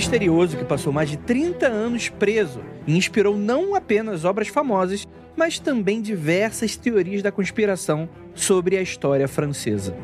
[0.00, 5.58] misterioso que passou mais de 30 anos preso e inspirou não apenas obras famosas, mas
[5.58, 9.94] também diversas teorias da conspiração sobre a história francesa.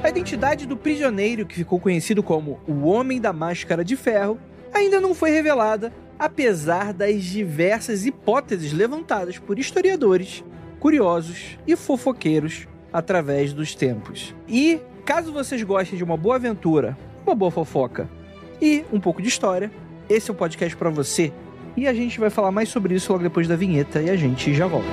[0.00, 4.38] A identidade do prisioneiro, que ficou conhecido como o Homem da Máscara de Ferro,
[4.72, 10.44] ainda não foi revelada, apesar das diversas hipóteses levantadas por historiadores,
[10.78, 14.32] curiosos e fofoqueiros através dos tempos.
[14.46, 16.96] E, caso vocês gostem de uma boa aventura,
[17.26, 18.08] uma boa fofoca
[18.60, 19.70] e um pouco de história,
[20.08, 21.32] esse é o podcast para você.
[21.76, 24.54] E a gente vai falar mais sobre isso logo depois da vinheta e a gente
[24.54, 24.86] já volta.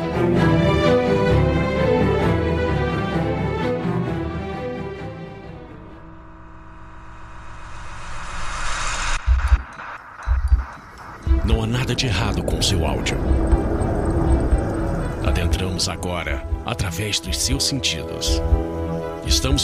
[11.45, 13.17] Não há nada de errado com seu áudio.
[15.25, 18.02] Adentramos agora através dos seus sentidos.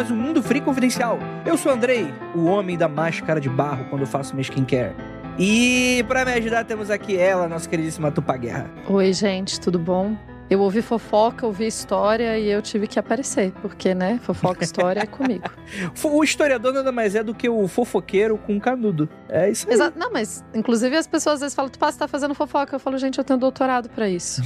[0.00, 1.18] Mais um Mundo Free Confidencial.
[1.44, 4.96] Eu sou o Andrei, o homem da máscara de barro quando eu faço minha skincare.
[5.38, 8.70] E para me ajudar temos aqui ela, nossa queridíssima Tupá Guerra.
[8.88, 10.16] Oi, gente, tudo bom?
[10.48, 15.06] Eu ouvi fofoca, ouvi história e eu tive que aparecer, porque, né, fofoca história é
[15.06, 15.50] comigo.
[16.02, 19.06] O historiador nada mais é do que o fofoqueiro com canudo.
[19.28, 19.74] É isso aí.
[19.74, 19.98] Exato.
[19.98, 22.74] Não, mas, inclusive, as pessoas às vezes falam, tu passa, tá fazendo fofoca.
[22.74, 24.40] Eu falo, gente, eu tenho doutorado pra isso.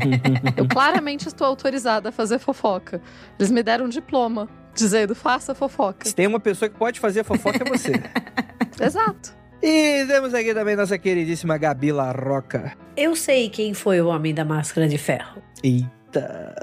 [0.56, 3.02] eu claramente estou autorizada a fazer fofoca.
[3.38, 6.06] Eles me deram um diploma dizendo, faça fofoca.
[6.06, 7.92] Se tem uma pessoa que pode fazer fofoca é você.
[8.80, 9.34] Exato.
[9.62, 12.76] E temos aqui também nossa queridíssima Gabi Larroca.
[12.96, 15.42] Eu sei quem foi o Homem da Máscara de Ferro.
[15.62, 16.54] Eita.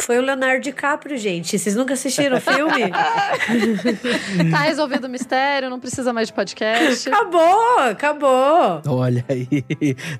[0.00, 1.58] Foi o Leonardo DiCaprio, gente.
[1.58, 2.90] Vocês nunca assistiram o filme?
[4.50, 7.08] tá resolvido o mistério, não precisa mais de podcast.
[7.08, 8.82] Acabou, acabou.
[8.88, 9.64] Olha aí.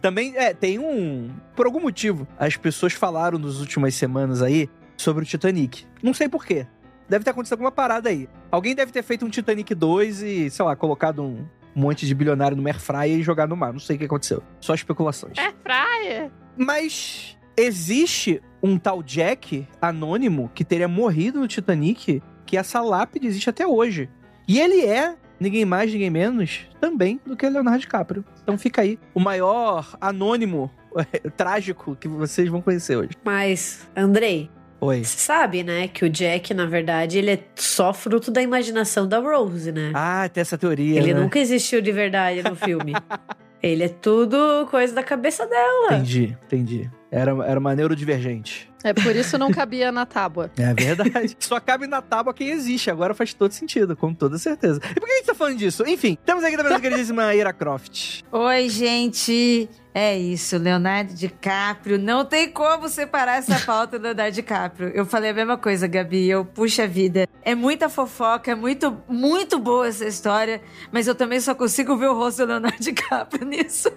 [0.00, 1.30] Também é, tem um.
[1.56, 5.84] Por algum motivo, as pessoas falaram nas últimas semanas aí sobre o Titanic.
[6.02, 6.66] Não sei porquê.
[7.08, 8.28] Deve ter acontecido alguma parada aí.
[8.50, 12.56] Alguém deve ter feito um Titanic 2 e, sei lá, colocado um, monte de bilionário
[12.56, 13.72] no air fryer e jogar no mar.
[13.72, 14.42] Não sei o que aconteceu.
[14.60, 15.36] Só especulações.
[15.38, 16.30] É fryer?
[16.56, 23.50] Mas existe um tal Jack anônimo que teria morrido no Titanic, que essa lápide existe
[23.50, 24.08] até hoje.
[24.46, 28.24] E ele é ninguém mais, ninguém menos, também do que Leonardo DiCaprio.
[28.42, 30.70] Então fica aí o maior anônimo
[31.36, 33.10] trágico que vocês vão conhecer hoje.
[33.24, 34.50] Mas, Andrei,
[34.84, 35.02] Oi.
[35.02, 39.18] Você sabe, né, que o Jack, na verdade, ele é só fruto da imaginação da
[39.18, 39.90] Rose, né?
[39.94, 40.98] Ah, tem essa teoria.
[40.98, 41.20] ele né?
[41.20, 42.92] nunca existiu de verdade no filme.
[43.62, 44.36] ele é tudo
[44.70, 45.94] coisa da cabeça dela.
[45.94, 46.90] Entendi, entendi.
[47.10, 48.70] Era, era uma neurodivergente.
[48.84, 50.50] É por isso não cabia na tábua.
[50.58, 51.34] É verdade.
[51.40, 52.90] Só cabe na tábua quem existe.
[52.90, 54.78] Agora faz todo sentido, com toda certeza.
[54.90, 55.82] E por que a gente tá falando disso?
[55.86, 58.22] Enfim, temos aqui também a queridíssima Ira Croft.
[58.30, 59.70] Oi, gente.
[59.94, 61.98] É isso, Leonardo DiCaprio.
[61.98, 64.88] Não tem como separar essa pauta do Leonardo DiCaprio.
[64.88, 66.28] Eu falei a mesma coisa, Gabi.
[66.28, 67.26] Eu, puxa vida.
[67.42, 72.08] É muita fofoca, é muito, muito boa essa história, mas eu também só consigo ver
[72.08, 73.88] o rosto do Leonardo DiCaprio nisso.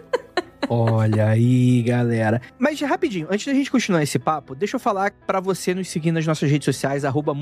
[0.70, 2.42] Olha aí, galera.
[2.58, 6.12] Mas rapidinho, antes da gente continuar esse papo, deixa eu falar pra você nos seguir
[6.12, 7.34] nas nossas redes sociais, arroba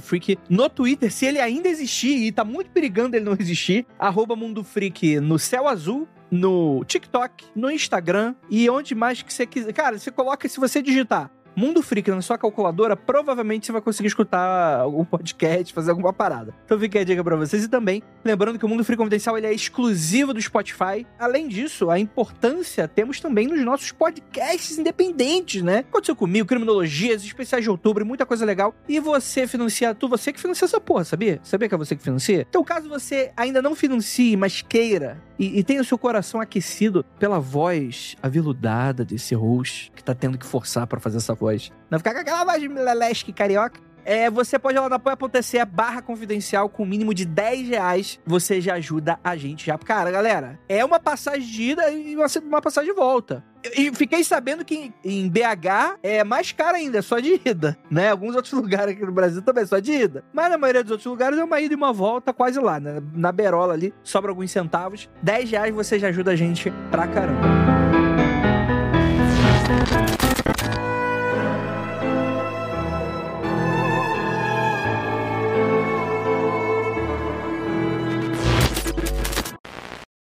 [0.00, 4.36] Freak, no Twitter, se ele ainda existir, e tá muito perigando ele não existir, arroba
[4.36, 9.72] Mundo Freak no céu azul, no TikTok, no Instagram e onde mais que você quiser.
[9.72, 14.06] Cara, você coloca, se você digitar Mundo Freak na sua calculadora, provavelmente você vai conseguir
[14.06, 16.54] escutar algum podcast, fazer alguma parada.
[16.64, 17.64] Então fica a dica pra vocês.
[17.64, 21.04] E também, lembrando que o Mundo Freak Confidencial ele é exclusivo do Spotify.
[21.18, 25.78] Além disso, a importância temos também nos nossos podcasts independentes, né?
[25.78, 28.72] Aconteceu comigo, Criminologias, especiais de outubro, muita coisa legal.
[28.88, 31.40] E você financia, tu, você que financia essa porra, sabia?
[31.42, 32.46] Sabia que é você que financia?
[32.48, 37.04] Então, caso você ainda não financie, mas queira e, e tenha o seu coração aquecido
[37.18, 41.70] pela voz aveludada desse host que tá tendo que forçar para fazer essa voz.
[41.90, 43.87] Não ficar com aquela voz de lelesque carioca.
[44.08, 48.18] É, você pode ir lá na apoia.se barra confidencial com o mínimo de 10 reais.
[48.24, 49.76] Você já ajuda a gente já.
[49.76, 53.44] Cara, galera, é uma passagem de ida e uma, uma passagem de volta.
[53.76, 58.08] E fiquei sabendo que em BH é mais caro ainda, é só de ida, né?
[58.08, 60.24] Alguns outros lugares aqui no Brasil também é só de ida.
[60.32, 63.02] Mas na maioria dos outros lugares é uma ida e uma volta quase lá, né?
[63.12, 65.06] Na berola ali, sobra alguns centavos.
[65.22, 67.46] 10 reais você já ajuda a gente pra caramba.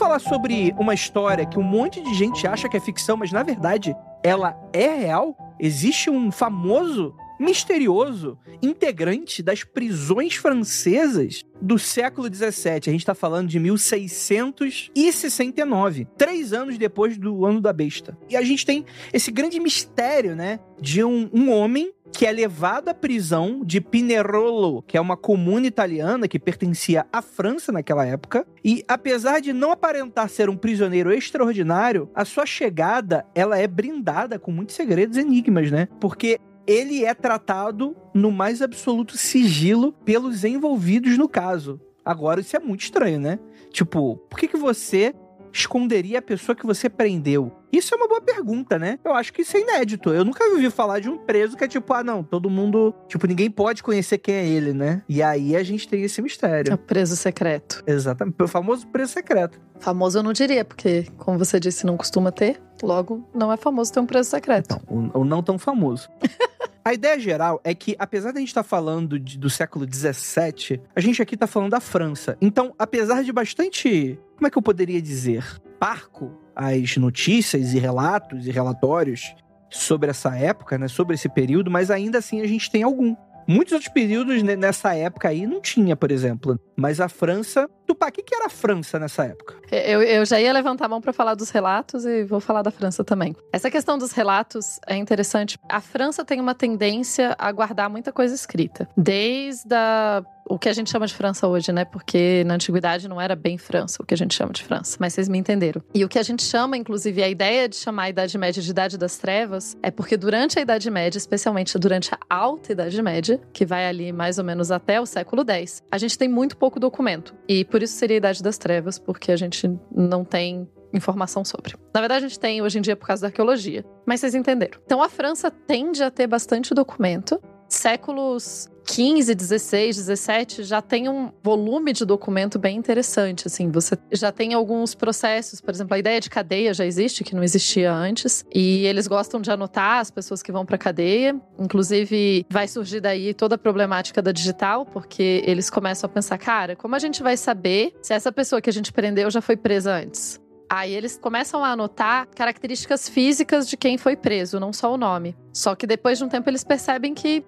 [0.00, 3.42] Falar sobre uma história que um monte de gente acha que é ficção, mas na
[3.42, 5.36] verdade ela é real?
[5.58, 12.80] Existe um famoso, misterioso integrante das prisões francesas do século XVII.
[12.86, 18.16] A gente está falando de 1669, três anos depois do ano da besta.
[18.30, 22.88] E a gente tem esse grande mistério, né, de um, um homem que é levado
[22.88, 28.46] à prisão de Pinerolo, que é uma comuna italiana que pertencia à França naquela época.
[28.64, 34.38] E apesar de não aparentar ser um prisioneiro extraordinário, a sua chegada ela é brindada
[34.38, 35.88] com muitos segredos e enigmas, né?
[36.00, 41.80] Porque ele é tratado no mais absoluto sigilo pelos envolvidos no caso.
[42.04, 43.38] Agora, isso é muito estranho, né?
[43.70, 45.14] Tipo, por que, que você
[45.52, 47.52] esconderia a pessoa que você prendeu?
[47.72, 48.98] Isso é uma boa pergunta, né?
[49.04, 50.10] Eu acho que isso é inédito.
[50.10, 52.94] Eu nunca ouvi falar de um preso que é tipo, ah, não, todo mundo.
[53.08, 55.02] Tipo, ninguém pode conhecer quem é ele, né?
[55.08, 56.78] E aí a gente tem esse É o mistério.
[56.78, 57.82] preso secreto.
[57.86, 58.42] Exatamente.
[58.42, 59.60] O famoso preso secreto.
[59.78, 62.60] Famoso eu não diria, porque, como você disse, não costuma ter.
[62.82, 64.80] Logo, não é famoso ter um preso secreto.
[64.88, 66.08] O, o não tão famoso.
[66.82, 70.80] A ideia geral é que, apesar de a gente estar falando de- do século XVII,
[70.96, 72.38] a gente aqui está falando da França.
[72.40, 74.18] Então, apesar de bastante.
[74.36, 75.44] Como é que eu poderia dizer?
[75.78, 79.34] Parco as notícias e relatos e relatórios
[79.70, 80.88] sobre essa época, né?
[80.88, 83.16] Sobre esse período, mas ainda assim a gente tem algum.
[83.48, 86.60] Muitos outros períodos nessa época aí não tinha, por exemplo.
[86.76, 87.66] Mas a França.
[87.90, 89.56] Tupá, o que, que era a França nessa época?
[89.68, 92.70] Eu, eu já ia levantar a mão para falar dos relatos e vou falar da
[92.70, 93.34] França também.
[93.52, 95.58] Essa questão dos relatos é interessante.
[95.68, 98.88] A França tem uma tendência a guardar muita coisa escrita.
[98.96, 101.84] Desde a, o que a gente chama de França hoje, né?
[101.84, 104.96] Porque na antiguidade não era bem França, o que a gente chama de França.
[104.98, 105.80] Mas vocês me entenderam.
[105.94, 108.68] E o que a gente chama, inclusive, a ideia de chamar a Idade Média de
[108.68, 113.40] Idade das Trevas é porque durante a Idade Média, especialmente durante a Alta Idade Média,
[113.52, 116.80] que vai ali mais ou menos até o século X, a gente tem muito pouco
[116.80, 117.32] documento.
[117.48, 121.74] E por isso seria a Idade das Trevas, porque a gente não tem informação sobre.
[121.94, 123.84] Na verdade, a gente tem hoje em dia por causa da arqueologia.
[124.04, 124.78] Mas vocês entenderam.
[124.84, 127.40] Então, a França tende a ter bastante documento.
[127.70, 134.32] Séculos 15, 16, 17 já tem um volume de documento bem interessante, assim, você já
[134.32, 138.44] tem alguns processos, por exemplo, a ideia de cadeia já existe, que não existia antes,
[138.52, 143.32] e eles gostam de anotar as pessoas que vão para cadeia, inclusive vai surgir daí
[143.32, 147.36] toda a problemática da digital, porque eles começam a pensar, cara, como a gente vai
[147.36, 150.40] saber se essa pessoa que a gente prendeu já foi presa antes?
[150.68, 155.36] Aí eles começam a anotar características físicas de quem foi preso, não só o nome.
[155.52, 157.44] Só que depois de um tempo eles percebem que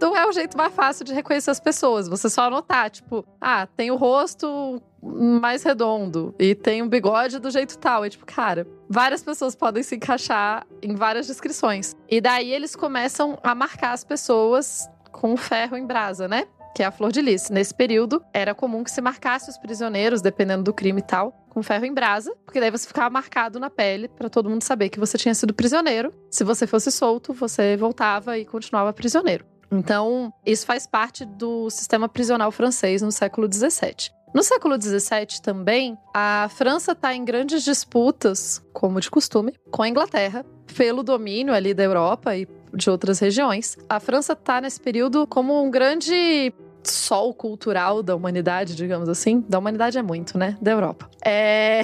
[0.00, 2.08] não é o jeito mais fácil de reconhecer as pessoas.
[2.08, 7.50] Você só anotar, tipo, ah, tem o rosto mais redondo e tem um bigode do
[7.50, 8.06] jeito tal.
[8.06, 11.96] E tipo, cara, várias pessoas podem se encaixar em várias descrições.
[12.08, 16.46] E daí eles começam a marcar as pessoas com ferro em brasa, né?
[16.74, 17.50] Que é a flor de lis.
[17.50, 21.62] Nesse período, era comum que se marcasse os prisioneiros, dependendo do crime e tal, com
[21.62, 24.98] ferro em brasa, porque daí você ficava marcado na pele pra todo mundo saber que
[24.98, 26.12] você tinha sido prisioneiro.
[26.30, 29.44] Se você fosse solto, você voltava e continuava prisioneiro.
[29.70, 34.10] Então, isso faz parte do sistema prisional francês no século XVII.
[34.34, 39.88] No século XVII também, a França está em grandes disputas, como de costume, com a
[39.88, 43.76] Inglaterra, pelo domínio ali da Europa e de outras regiões.
[43.88, 46.52] A França está nesse período como um grande
[46.90, 49.44] sol cultural da humanidade, digamos assim.
[49.48, 50.56] Da humanidade é muito, né?
[50.60, 51.10] Da Europa.
[51.24, 51.82] É...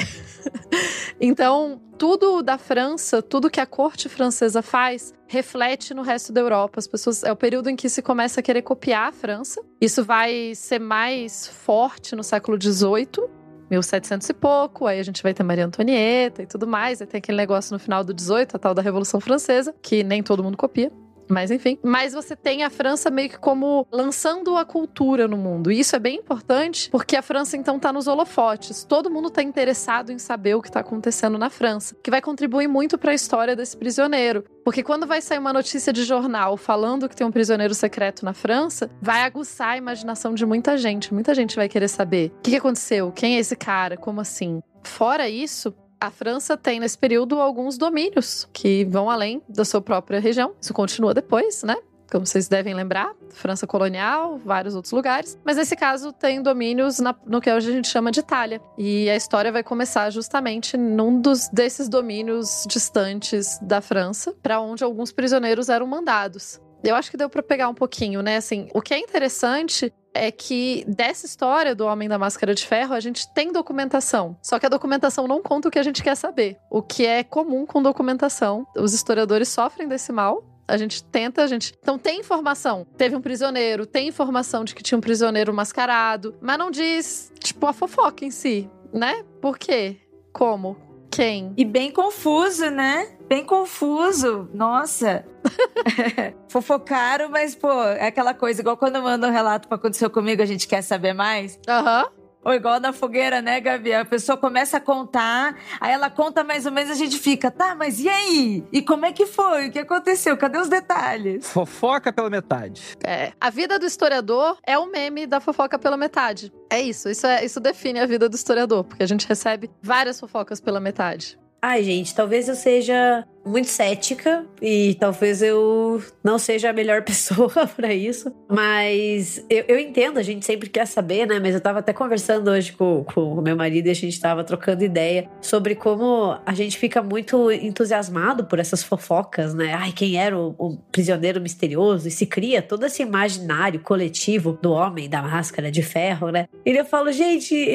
[1.21, 6.79] então, tudo da França, tudo que a corte francesa faz, reflete no resto da Europa.
[6.79, 9.61] As pessoas é o período em que se começa a querer copiar a França.
[9.81, 13.29] Isso vai ser mais forte no século XVIII.
[13.71, 17.19] 1700 e pouco, aí a gente vai ter Maria Antonieta e tudo mais, aí tem
[17.19, 20.57] aquele negócio no final do 18, a tal da Revolução Francesa, que nem todo mundo
[20.57, 20.91] copia.
[21.29, 21.79] Mas enfim.
[21.83, 25.71] Mas você tem a França meio que como lançando a cultura no mundo.
[25.71, 28.85] E isso é bem importante, porque a França então tá nos holofotes.
[28.85, 32.69] Todo mundo tá interessado em saber o que tá acontecendo na França, que vai contribuir
[32.69, 34.45] muito para a história desse prisioneiro.
[34.65, 38.35] Porque quando vai sair uma notícia de jornal falando que tem um prisioneiro secreto na
[38.35, 41.13] França, vai aguçar a imaginação de muita gente.
[41.15, 44.61] Muita gente vai querer saber o que que aconteceu, quem é esse cara, como assim.
[44.83, 50.21] Fora isso, A França tem nesse período alguns domínios que vão além da sua própria
[50.21, 50.55] região.
[50.61, 51.77] Isso continua depois, né?
[52.11, 55.39] Como vocês devem lembrar, França colonial, vários outros lugares.
[55.45, 58.63] Mas nesse caso tem domínios na, no que hoje a gente chama de Itália.
[58.79, 64.83] E a história vai começar justamente num dos desses domínios distantes da França, para onde
[64.83, 66.61] alguns prisioneiros eram mandados.
[66.83, 68.37] Eu acho que deu para pegar um pouquinho, né?
[68.37, 72.95] Assim, o que é interessante é que dessa história do Homem da Máscara de Ferro,
[72.95, 74.37] a gente tem documentação.
[74.43, 76.57] Só que a documentação não conta o que a gente quer saber.
[76.71, 78.67] O que é comum com documentação.
[78.77, 80.45] Os historiadores sofrem desse mal.
[80.67, 81.73] A gente tenta, a gente.
[81.81, 82.87] Então tem informação.
[82.97, 87.67] Teve um prisioneiro, tem informação de que tinha um prisioneiro mascarado, mas não diz, tipo,
[87.67, 89.25] a fofoca em si, né?
[89.41, 89.97] Por quê?
[90.33, 90.88] Como?
[91.11, 91.53] Quem?
[91.57, 93.09] E bem confuso, né?
[93.29, 94.49] Bem confuso.
[94.53, 95.25] Nossa.
[96.49, 100.47] Fofocaram, mas, pô, é aquela coisa, igual quando manda um relato pra acontecer comigo, a
[100.47, 101.59] gente quer saber mais.
[101.69, 102.07] Aham.
[102.49, 103.93] Ou igual na fogueira, né, Gabi?
[103.93, 107.75] A pessoa começa a contar, aí ela conta mais ou menos, a gente fica, tá,
[107.75, 108.65] mas e aí?
[108.73, 109.69] E como é que foi?
[109.69, 110.35] O que aconteceu?
[110.35, 111.47] Cadê os detalhes?
[111.53, 112.97] Fofoca pela metade.
[113.05, 113.33] É.
[113.39, 116.51] A vida do historiador é o meme da fofoca pela metade.
[116.71, 117.11] É isso.
[117.11, 120.81] Isso, é, isso define a vida do historiador, porque a gente recebe várias fofocas pela
[120.81, 121.39] metade.
[121.61, 127.67] Ai, gente, talvez eu seja muito cética e talvez eu não seja a melhor pessoa
[127.67, 131.39] para isso, mas eu, eu, entendo, a gente sempre quer saber, né?
[131.41, 134.45] Mas eu tava até conversando hoje com, com o meu marido e a gente tava
[134.45, 139.73] trocando ideia sobre como a gente fica muito entusiasmado por essas fofocas, né?
[139.75, 142.09] Ai, quem era o, o prisioneiro misterioso?
[142.09, 146.47] E se cria todo esse imaginário coletivo do homem da máscara de ferro, né?
[146.65, 147.67] E eu falo, gente,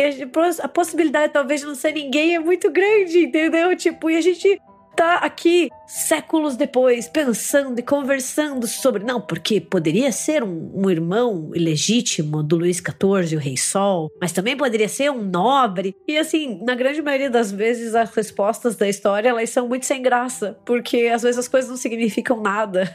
[0.62, 3.76] a possibilidade talvez não ser ninguém é muito grande, entendeu?
[3.76, 4.62] Tipo, e a gente
[4.96, 9.04] tá aqui séculos depois pensando e conversando sobre.
[9.04, 14.32] Não, porque poderia ser um, um, irmão ilegítimo do Luís XIV, o Rei Sol, mas
[14.32, 15.96] também poderia ser um nobre.
[16.08, 20.02] E assim, na grande maioria das vezes, as respostas da história elas são muito sem
[20.02, 22.94] graça, porque às vezes as coisas não significam nada.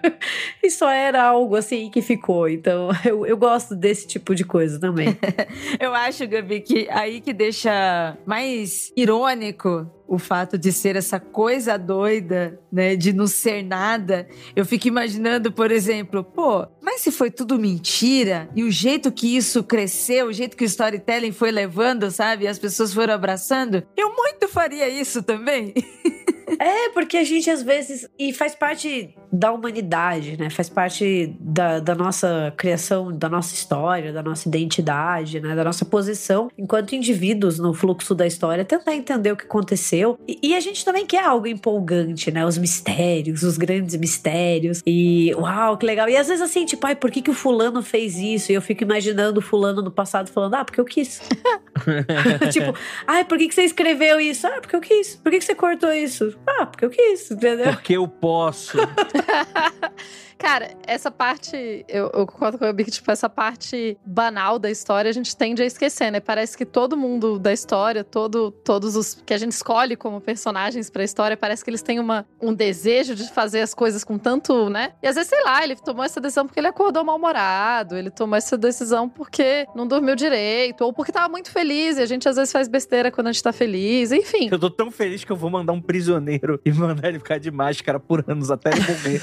[0.62, 2.48] e só era algo assim que ficou.
[2.48, 5.16] Então eu, eu gosto desse tipo de coisa também.
[5.78, 11.76] eu acho, Gabi, que aí que deixa mais irônico o fato de ser essa coisa
[11.78, 17.30] doida, né, de não ser nada, eu fico imaginando, por exemplo, pô, mas se foi
[17.30, 22.10] tudo mentira e o jeito que isso cresceu, o jeito que o storytelling foi levando,
[22.10, 25.74] sabe, as pessoas foram abraçando, eu muito faria isso também.
[26.60, 28.08] É, porque a gente às vezes.
[28.18, 30.50] E faz parte da humanidade, né?
[30.50, 35.54] Faz parte da, da nossa criação, da nossa história, da nossa identidade, né?
[35.54, 40.18] Da nossa posição enquanto indivíduos no fluxo da história, tentar entender o que aconteceu.
[40.26, 42.44] E, e a gente também quer algo empolgante, né?
[42.44, 44.82] Os mistérios, os grandes mistérios.
[44.86, 46.08] E uau, que legal.
[46.08, 48.50] E às vezes assim, tipo, ai, por que, que o fulano fez isso?
[48.50, 51.20] E eu fico imaginando o fulano no passado falando, ah, porque eu quis.
[52.52, 52.74] tipo,
[53.06, 54.46] ai, por que, que você escreveu isso?
[54.46, 55.16] Ah, porque eu quis.
[55.16, 56.37] Por que, que você cortou isso?
[56.46, 57.72] Ah, porque eu quis, entendeu?
[57.72, 58.78] Porque eu posso.
[60.38, 65.08] Cara, essa parte, eu, eu concordo com o Big, tipo, essa parte banal da história
[65.08, 66.20] a gente tende a esquecer, né?
[66.20, 70.88] Parece que todo mundo da história, todo, todos os que a gente escolhe como personagens
[70.90, 74.70] pra história, parece que eles têm uma, um desejo de fazer as coisas com tanto,
[74.70, 74.92] né?
[75.02, 78.36] E às vezes, sei lá, ele tomou essa decisão porque ele acordou mal-humorado, ele tomou
[78.36, 82.36] essa decisão porque não dormiu direito, ou porque tava muito feliz, e a gente às
[82.36, 84.48] vezes faz besteira quando a gente tá feliz, enfim.
[84.52, 87.50] Eu tô tão feliz que eu vou mandar um prisioneiro e mandar ele ficar de
[87.50, 89.22] máscara por anos até ele morrer.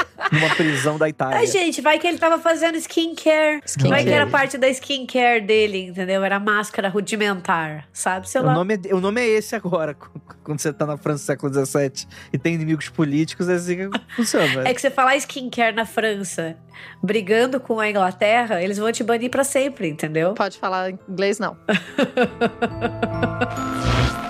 [0.32, 1.38] numa prisão da Itália.
[1.38, 3.60] Ai, gente, vai que ele tava fazendo skincare.
[3.64, 3.90] Skincare.
[3.90, 6.24] Vai que era parte da skincare dele, entendeu?
[6.24, 8.28] Era máscara rudimentar, sabe?
[8.28, 8.54] Sei o, lá.
[8.54, 9.96] nome é, o nome é esse agora,
[10.42, 13.90] quando você tá na França do século XVII e tem inimigos políticos, é assim que
[14.14, 14.68] funciona.
[14.68, 16.56] É que você falar skincare na França,
[17.02, 20.34] brigando com a Inglaterra, eles vão te banir pra sempre, entendeu?
[20.34, 21.56] Pode falar inglês, não.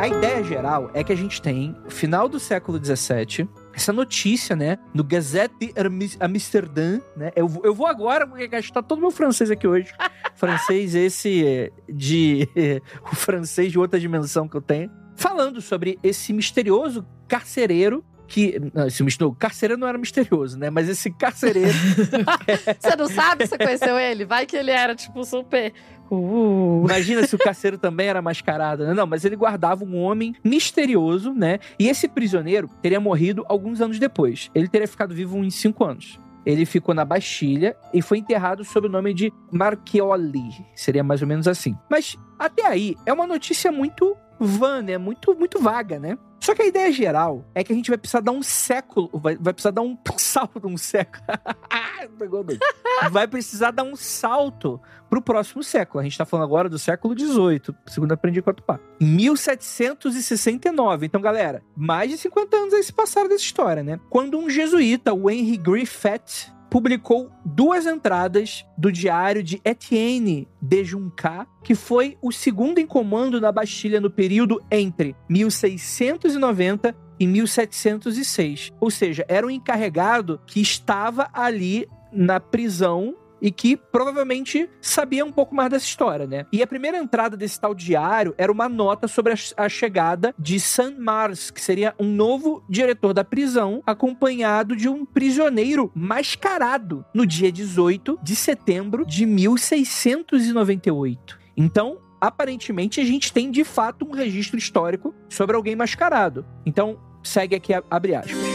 [0.00, 4.78] A ideia geral é que a gente tem, final do século XVII, essa notícia, né,
[4.94, 5.74] no Gazette
[6.18, 7.30] Amsterdã, né?
[7.36, 9.92] Eu, eu vou agora gastar todo o meu francês aqui hoje.
[10.36, 12.48] francês esse de
[13.12, 18.60] o francês de outra dimensão que eu tenho, falando sobre esse misterioso carcereiro que.
[18.72, 20.70] Não, esse misterioso, carcereiro não era misterioso, né?
[20.70, 21.68] Mas esse carcereiro.
[22.78, 24.24] você não sabe se você conheceu ele?
[24.24, 25.72] Vai que ele era, tipo, super.
[26.10, 26.82] Uh.
[26.84, 28.94] Imagina se o carcereiro também era mascarado, né?
[28.94, 31.58] Não, mas ele guardava um homem misterioso, né?
[31.78, 34.50] E esse prisioneiro teria morrido alguns anos depois.
[34.54, 36.18] Ele teria ficado vivo uns cinco anos.
[36.46, 40.64] Ele ficou na Bastilha e foi enterrado sob o nome de Marchioli.
[40.74, 41.76] Seria mais ou menos assim.
[41.88, 44.96] Mas até aí é uma notícia muito vã, né?
[44.96, 46.16] Muito, muito vaga, né?
[46.40, 49.36] Só que a ideia geral é que a gente vai precisar dar um século, vai,
[49.36, 51.22] vai precisar dar um salto um século.
[53.10, 54.78] Vai precisar dar um salto
[55.08, 56.00] pro próximo século.
[56.00, 58.78] A gente tá falando agora do século XVIII, segundo aprendi com pá.
[59.00, 61.06] Em 1769.
[61.06, 63.98] Então, galera, mais de 50 anos aí se passaram dessa história, né?
[64.10, 71.48] Quando um jesuíta, o Henry Griffith, publicou duas entradas do diário de Etienne de Juncat,
[71.64, 78.72] que foi o segundo em comando na Bastilha no período entre 1690 e 1706.
[78.80, 85.32] Ou seja, era um encarregado que estava ali na prisão e que provavelmente sabia um
[85.32, 86.44] pouco mais dessa história, né?
[86.52, 90.60] E a primeira entrada desse tal diário era uma nota sobre a, a chegada de
[90.60, 97.26] Saint Mars, que seria um novo diretor da prisão, acompanhado de um prisioneiro mascarado no
[97.26, 101.40] dia 18 de setembro de 1698.
[101.56, 106.44] Então, aparentemente a gente tem de fato um registro histórico sobre alguém mascarado.
[106.66, 108.49] Então, segue aqui abre aspas.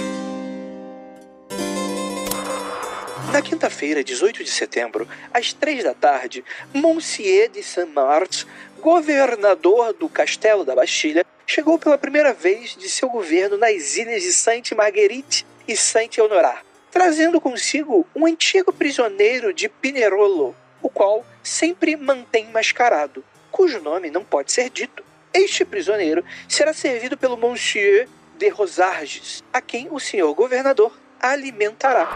[3.35, 6.41] Na quinta-feira, 18 de setembro, às três da tarde,
[6.73, 8.47] Monsieur de Saint-Mars,
[8.79, 14.31] governador do Castelo da Bastilha, chegou pela primeira vez de seu governo nas ilhas de
[14.31, 23.21] Sainte-Marguerite e Saint-Honorat, trazendo consigo um antigo prisioneiro de Pinerolo, o qual sempre mantém mascarado,
[23.51, 25.03] cujo nome não pode ser dito.
[25.33, 32.13] Este prisioneiro será servido pelo Monsieur de Rosarges, a quem o senhor governador alimentará.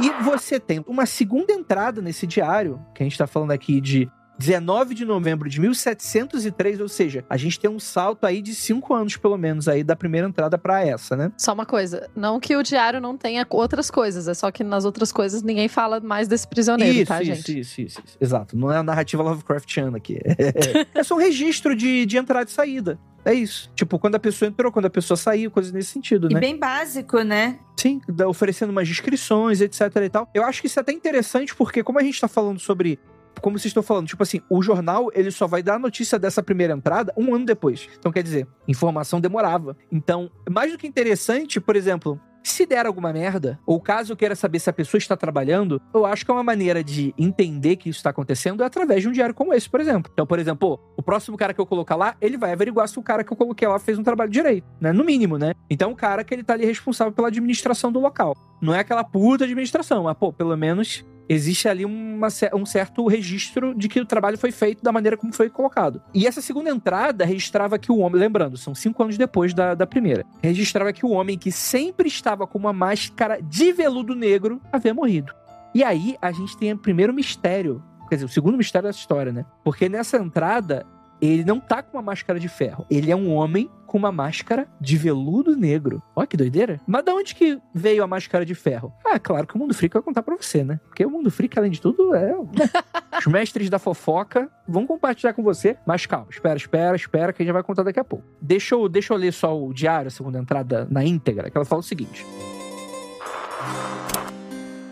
[0.00, 4.10] E você tem uma segunda entrada nesse diário, que a gente está falando aqui de
[4.42, 8.92] 19 de novembro de 1703, ou seja, a gente tem um salto aí de cinco
[8.92, 11.30] anos, pelo menos, aí da primeira entrada para essa, né?
[11.38, 14.84] Só uma coisa, não que o diário não tenha outras coisas, é só que nas
[14.84, 17.60] outras coisas ninguém fala mais desse prisioneiro, isso, tá, isso, gente?
[17.60, 18.56] Isso, isso, isso, exato.
[18.56, 20.18] Não é a narrativa Lovecraftiana aqui.
[20.92, 22.98] é só um registro de, de entrada e saída.
[23.24, 23.70] É isso.
[23.74, 26.40] Tipo, quando a pessoa entrou, quando a pessoa saiu, coisas nesse sentido, E né?
[26.40, 27.58] bem básico, né?
[27.76, 30.28] Sim, oferecendo umas descrições, etc e tal.
[30.34, 32.98] Eu acho que isso é até interessante, porque como a gente tá falando sobre.
[33.40, 36.42] Como vocês estão falando, tipo assim, o jornal ele só vai dar a notícia dessa
[36.42, 37.88] primeira entrada um ano depois.
[37.98, 39.76] Então, quer dizer, informação demorava.
[39.90, 44.34] Então, mais do que interessante, por exemplo, se der alguma merda, ou caso eu queira
[44.34, 47.88] saber se a pessoa está trabalhando, eu acho que é uma maneira de entender que
[47.88, 50.10] isso está acontecendo é através de um diário como esse, por exemplo.
[50.12, 53.02] Então, por exemplo, o próximo cara que eu colocar lá, ele vai averiguar se o
[53.02, 54.92] cara que eu coloquei lá fez um trabalho direito, né?
[54.92, 55.54] No mínimo, né?
[55.70, 58.36] Então, o cara que ele tá ali responsável pela administração do local.
[58.60, 63.74] Não é aquela puta administração, mas, pô, pelo menos existe ali uma um certo registro
[63.74, 66.02] de que o trabalho foi feito da maneira como foi colocado.
[66.14, 69.86] E essa segunda entrada registrava que o homem, lembrando, são cinco anos depois da, da
[69.86, 74.94] primeira, registrava que o homem que sempre estava com uma máscara de veludo negro havia
[74.94, 75.32] morrido.
[75.74, 79.32] E aí a gente tem o primeiro mistério, quer dizer, o segundo mistério dessa história,
[79.32, 79.44] né?
[79.64, 80.86] Porque nessa entrada
[81.22, 82.84] ele não tá com uma máscara de ferro.
[82.90, 86.02] Ele é um homem com uma máscara de veludo negro.
[86.16, 86.80] Olha que doideira.
[86.86, 88.92] Mas de onde que veio a máscara de ferro?
[89.06, 90.80] Ah, claro que o Mundo Freak vai contar pra você, né?
[90.86, 92.34] Porque o Mundo Freak, além de tudo, é...
[93.18, 95.76] Os mestres da fofoca vão compartilhar com você.
[95.86, 98.24] Mas calma, espera, espera, espera, que a gente vai contar daqui a pouco.
[98.40, 101.64] Deixa eu, deixa eu ler só o diário, a segunda entrada na íntegra, que ela
[101.64, 102.26] fala o seguinte.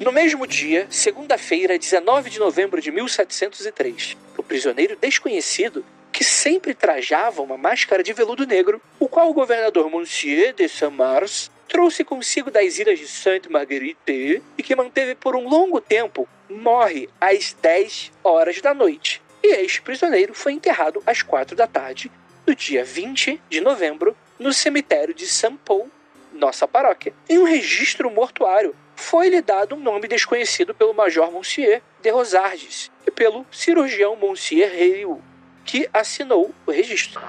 [0.01, 7.43] No mesmo dia, segunda-feira, 19 de novembro de 1703, o prisioneiro desconhecido, que sempre trajava
[7.43, 12.79] uma máscara de veludo negro, o qual o governador Monsieur de Saint-Mars trouxe consigo das
[12.79, 18.75] ilhas de Sainte-Marguerite e que manteve por um longo tempo, morre às 10 horas da
[18.75, 19.23] noite.
[19.43, 22.11] E este prisioneiro foi enterrado às 4 da tarde
[22.45, 25.89] do dia 20 de novembro no cemitério de Saint-Paul,
[26.33, 27.15] nossa paróquia.
[27.29, 33.11] Em um registro mortuário, foi-lhe dado um nome desconhecido pelo Major Monsieur de Rosarges e
[33.11, 35.23] pelo cirurgião Monsieur Riou,
[35.65, 37.21] que assinou o registro.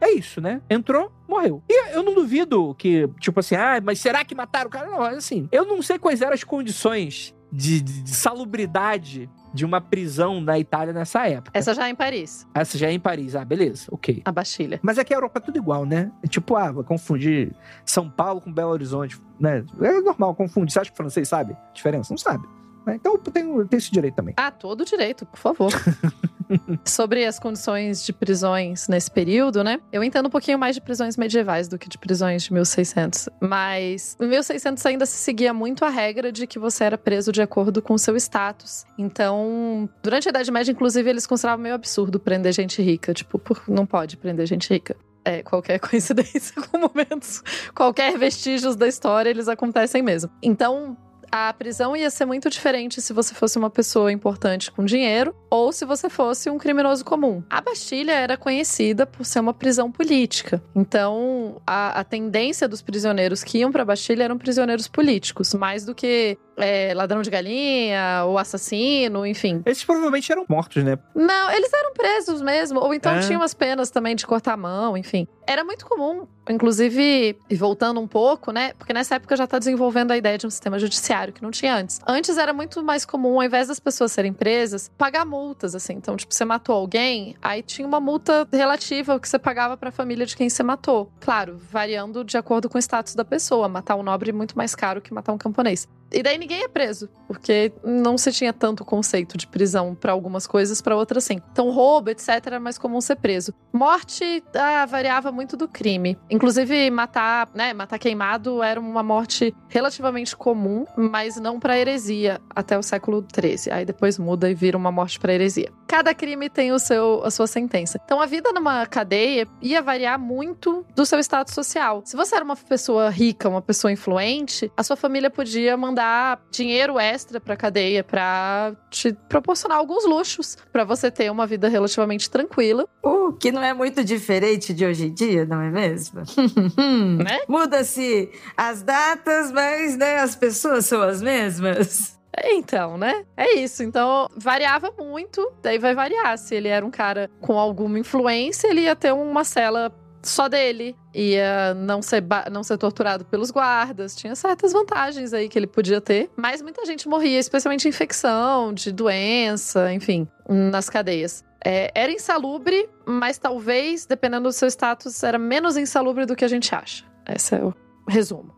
[0.00, 0.62] É isso, né?
[0.70, 1.60] Entrou, morreu.
[1.68, 4.86] E eu não duvido que, tipo assim, ah, mas será que mataram o cara?
[4.88, 9.80] Não, assim, eu não sei quais eram as condições de, de- de salubridade de uma
[9.80, 11.50] prisão na Itália nessa época.
[11.52, 13.34] Essa já é em Paris, Essa já é em Paris.
[13.34, 14.22] Ah, beleza, ok.
[14.24, 14.78] a Bastilha.
[14.84, 16.12] Mas aqui a Europa é tudo igual, né?
[16.22, 17.52] É tipo, ah, vai confundir
[17.84, 19.64] São Paulo com Belo Horizonte, né?
[19.80, 20.72] É normal confundir.
[20.72, 22.12] Você acha que o francês sabe a diferença?
[22.12, 22.46] Não sabe.
[22.86, 22.94] né?
[22.94, 24.34] Então eu tenho esse direito também.
[24.36, 25.72] Ah, todo direito, por favor.
[26.84, 29.80] Sobre as condições de prisões nesse período, né?
[29.92, 33.28] Eu entendo um pouquinho mais de prisões medievais do que de prisões de 1600.
[33.40, 37.42] Mas em 1600 ainda se seguia muito a regra de que você era preso de
[37.42, 38.84] acordo com o seu status.
[38.98, 43.12] Então, durante a Idade Média, inclusive, eles consideravam meio absurdo prender gente rica.
[43.12, 44.96] Tipo, não pode prender gente rica.
[45.24, 47.42] É, qualquer coincidência com momentos,
[47.74, 50.30] qualquer vestígios da história, eles acontecem mesmo.
[50.42, 50.96] Então,
[51.30, 55.72] a prisão ia ser muito diferente se você fosse uma pessoa importante com dinheiro ou
[55.72, 57.42] se você fosse um criminoso comum.
[57.48, 60.62] A Bastilha era conhecida por ser uma prisão política.
[60.74, 65.84] Então, a, a tendência dos prisioneiros que iam para a Bastilha eram prisioneiros políticos, mais
[65.84, 69.62] do que é, ladrão de galinha, ou assassino, enfim.
[69.66, 70.98] Esses provavelmente eram mortos, né?
[71.14, 72.80] Não, eles eram presos mesmo.
[72.80, 73.20] Ou então É.
[73.20, 75.26] tinham as penas também de cortar a mão, enfim.
[75.46, 76.26] Era muito comum.
[76.50, 78.72] Inclusive, e voltando um pouco, né?
[78.78, 81.74] Porque nessa época já tá desenvolvendo a ideia de um sistema judiciário que não tinha
[81.74, 82.00] antes.
[82.06, 85.94] Antes era muito mais comum, ao invés das pessoas serem presas, pagar multas, assim.
[85.94, 89.90] Então, tipo, você matou alguém, aí tinha uma multa relativa ao que você pagava pra
[89.90, 91.10] família de quem você matou.
[91.20, 93.68] Claro, variando de acordo com o status da pessoa.
[93.68, 95.86] Matar um nobre é muito mais caro que matar um camponês.
[96.10, 100.46] E daí ninguém é preso, porque não se tinha tanto conceito de prisão pra algumas
[100.46, 101.42] coisas, pra outras sim.
[101.52, 103.52] Então, roubo, etc, era mais comum ser preso.
[103.70, 106.16] Morte ah, variava muito do crime.
[106.30, 112.78] Inclusive, matar, né, matar queimado era uma morte relativamente comum, mas não pra heresia até
[112.78, 113.70] o século XIII.
[113.70, 115.70] Aí depois muda e vira uma morte pra heresia.
[115.86, 118.00] Cada crime tem o seu, a sua sentença.
[118.02, 122.02] Então, a vida numa cadeia ia variar muito do seu status social.
[122.06, 126.98] Se você era uma pessoa rica, uma pessoa influente, a sua família podia mandar dinheiro
[126.98, 132.86] extra pra cadeia pra te proporcionar alguns luxos pra você ter uma vida relativamente tranquila.
[133.02, 136.22] O que não é muito diferente de hoje em dia, não é mesmo?
[137.18, 137.40] Né?
[137.48, 142.18] Muda-se as datas, mas né, as pessoas são as mesmas.
[142.44, 143.24] Então, né?
[143.36, 143.82] É isso.
[143.82, 145.52] Então, variava muito.
[145.62, 146.38] Daí vai variar.
[146.38, 150.96] Se ele era um cara com alguma influência, ele ia ter uma cela só dele.
[151.14, 154.14] Ia não ser, não ser torturado pelos guardas.
[154.14, 156.30] Tinha certas vantagens aí que ele podia ter.
[156.36, 161.44] Mas muita gente morria, especialmente de infecção, de doença, enfim, nas cadeias.
[161.64, 166.48] É, era insalubre, mas talvez, dependendo do seu status, era menos insalubre do que a
[166.48, 167.04] gente acha.
[167.26, 167.74] Esse é o
[168.08, 168.54] resumo.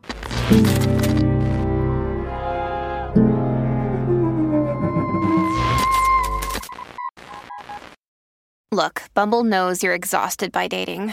[8.73, 11.13] Look, Bumble knows you're exhausted by dating.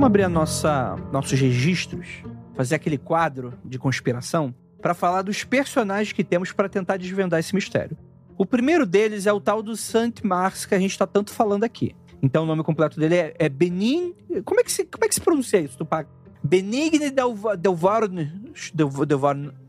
[0.00, 2.22] Vamos abrir a nossa, nossos registros,
[2.56, 7.54] fazer aquele quadro de conspiração para falar dos personagens que temos para tentar desvendar esse
[7.54, 7.98] mistério.
[8.38, 11.64] O primeiro deles é o tal do Saint Mars que a gente está tanto falando
[11.64, 11.94] aqui.
[12.22, 14.14] Então o nome completo dele é, é Benin.
[14.46, 16.08] Como é que se, como é que se pronuncia isso, Tupac?
[16.42, 17.10] Benigne.
[17.10, 18.32] Delv- Delvarne.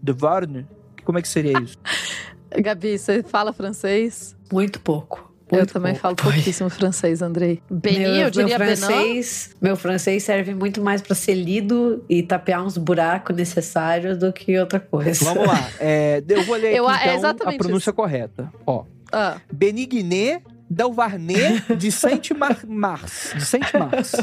[0.01, 0.65] Delvarne?
[1.03, 1.77] Como é que seria isso?
[2.57, 4.33] Gabi, você fala francês?
[4.49, 5.29] Muito pouco.
[5.51, 6.01] Eu muito também pouco.
[6.01, 7.61] falo pouquíssimo francês, Andrei.
[7.69, 8.75] Beni, meu, eu diria meu Benin.
[8.81, 14.31] francês, meu francês serve muito mais para ser lido e tapear uns buracos necessários do
[14.33, 15.23] que outra coisa.
[15.25, 15.69] Vamos lá.
[15.79, 17.93] É, eu vou ler aqui, Eu- é então, a pronúncia isso.
[17.93, 18.51] correta.
[18.65, 18.85] Ó.
[19.11, 23.33] Ah, Benigné Delvarné de Saint Mar Mars.
[23.35, 24.13] De Saint Mars.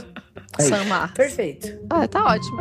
[0.59, 1.15] É Marcos.
[1.17, 1.79] Perfeito.
[1.91, 2.59] Ah, tá ótimo.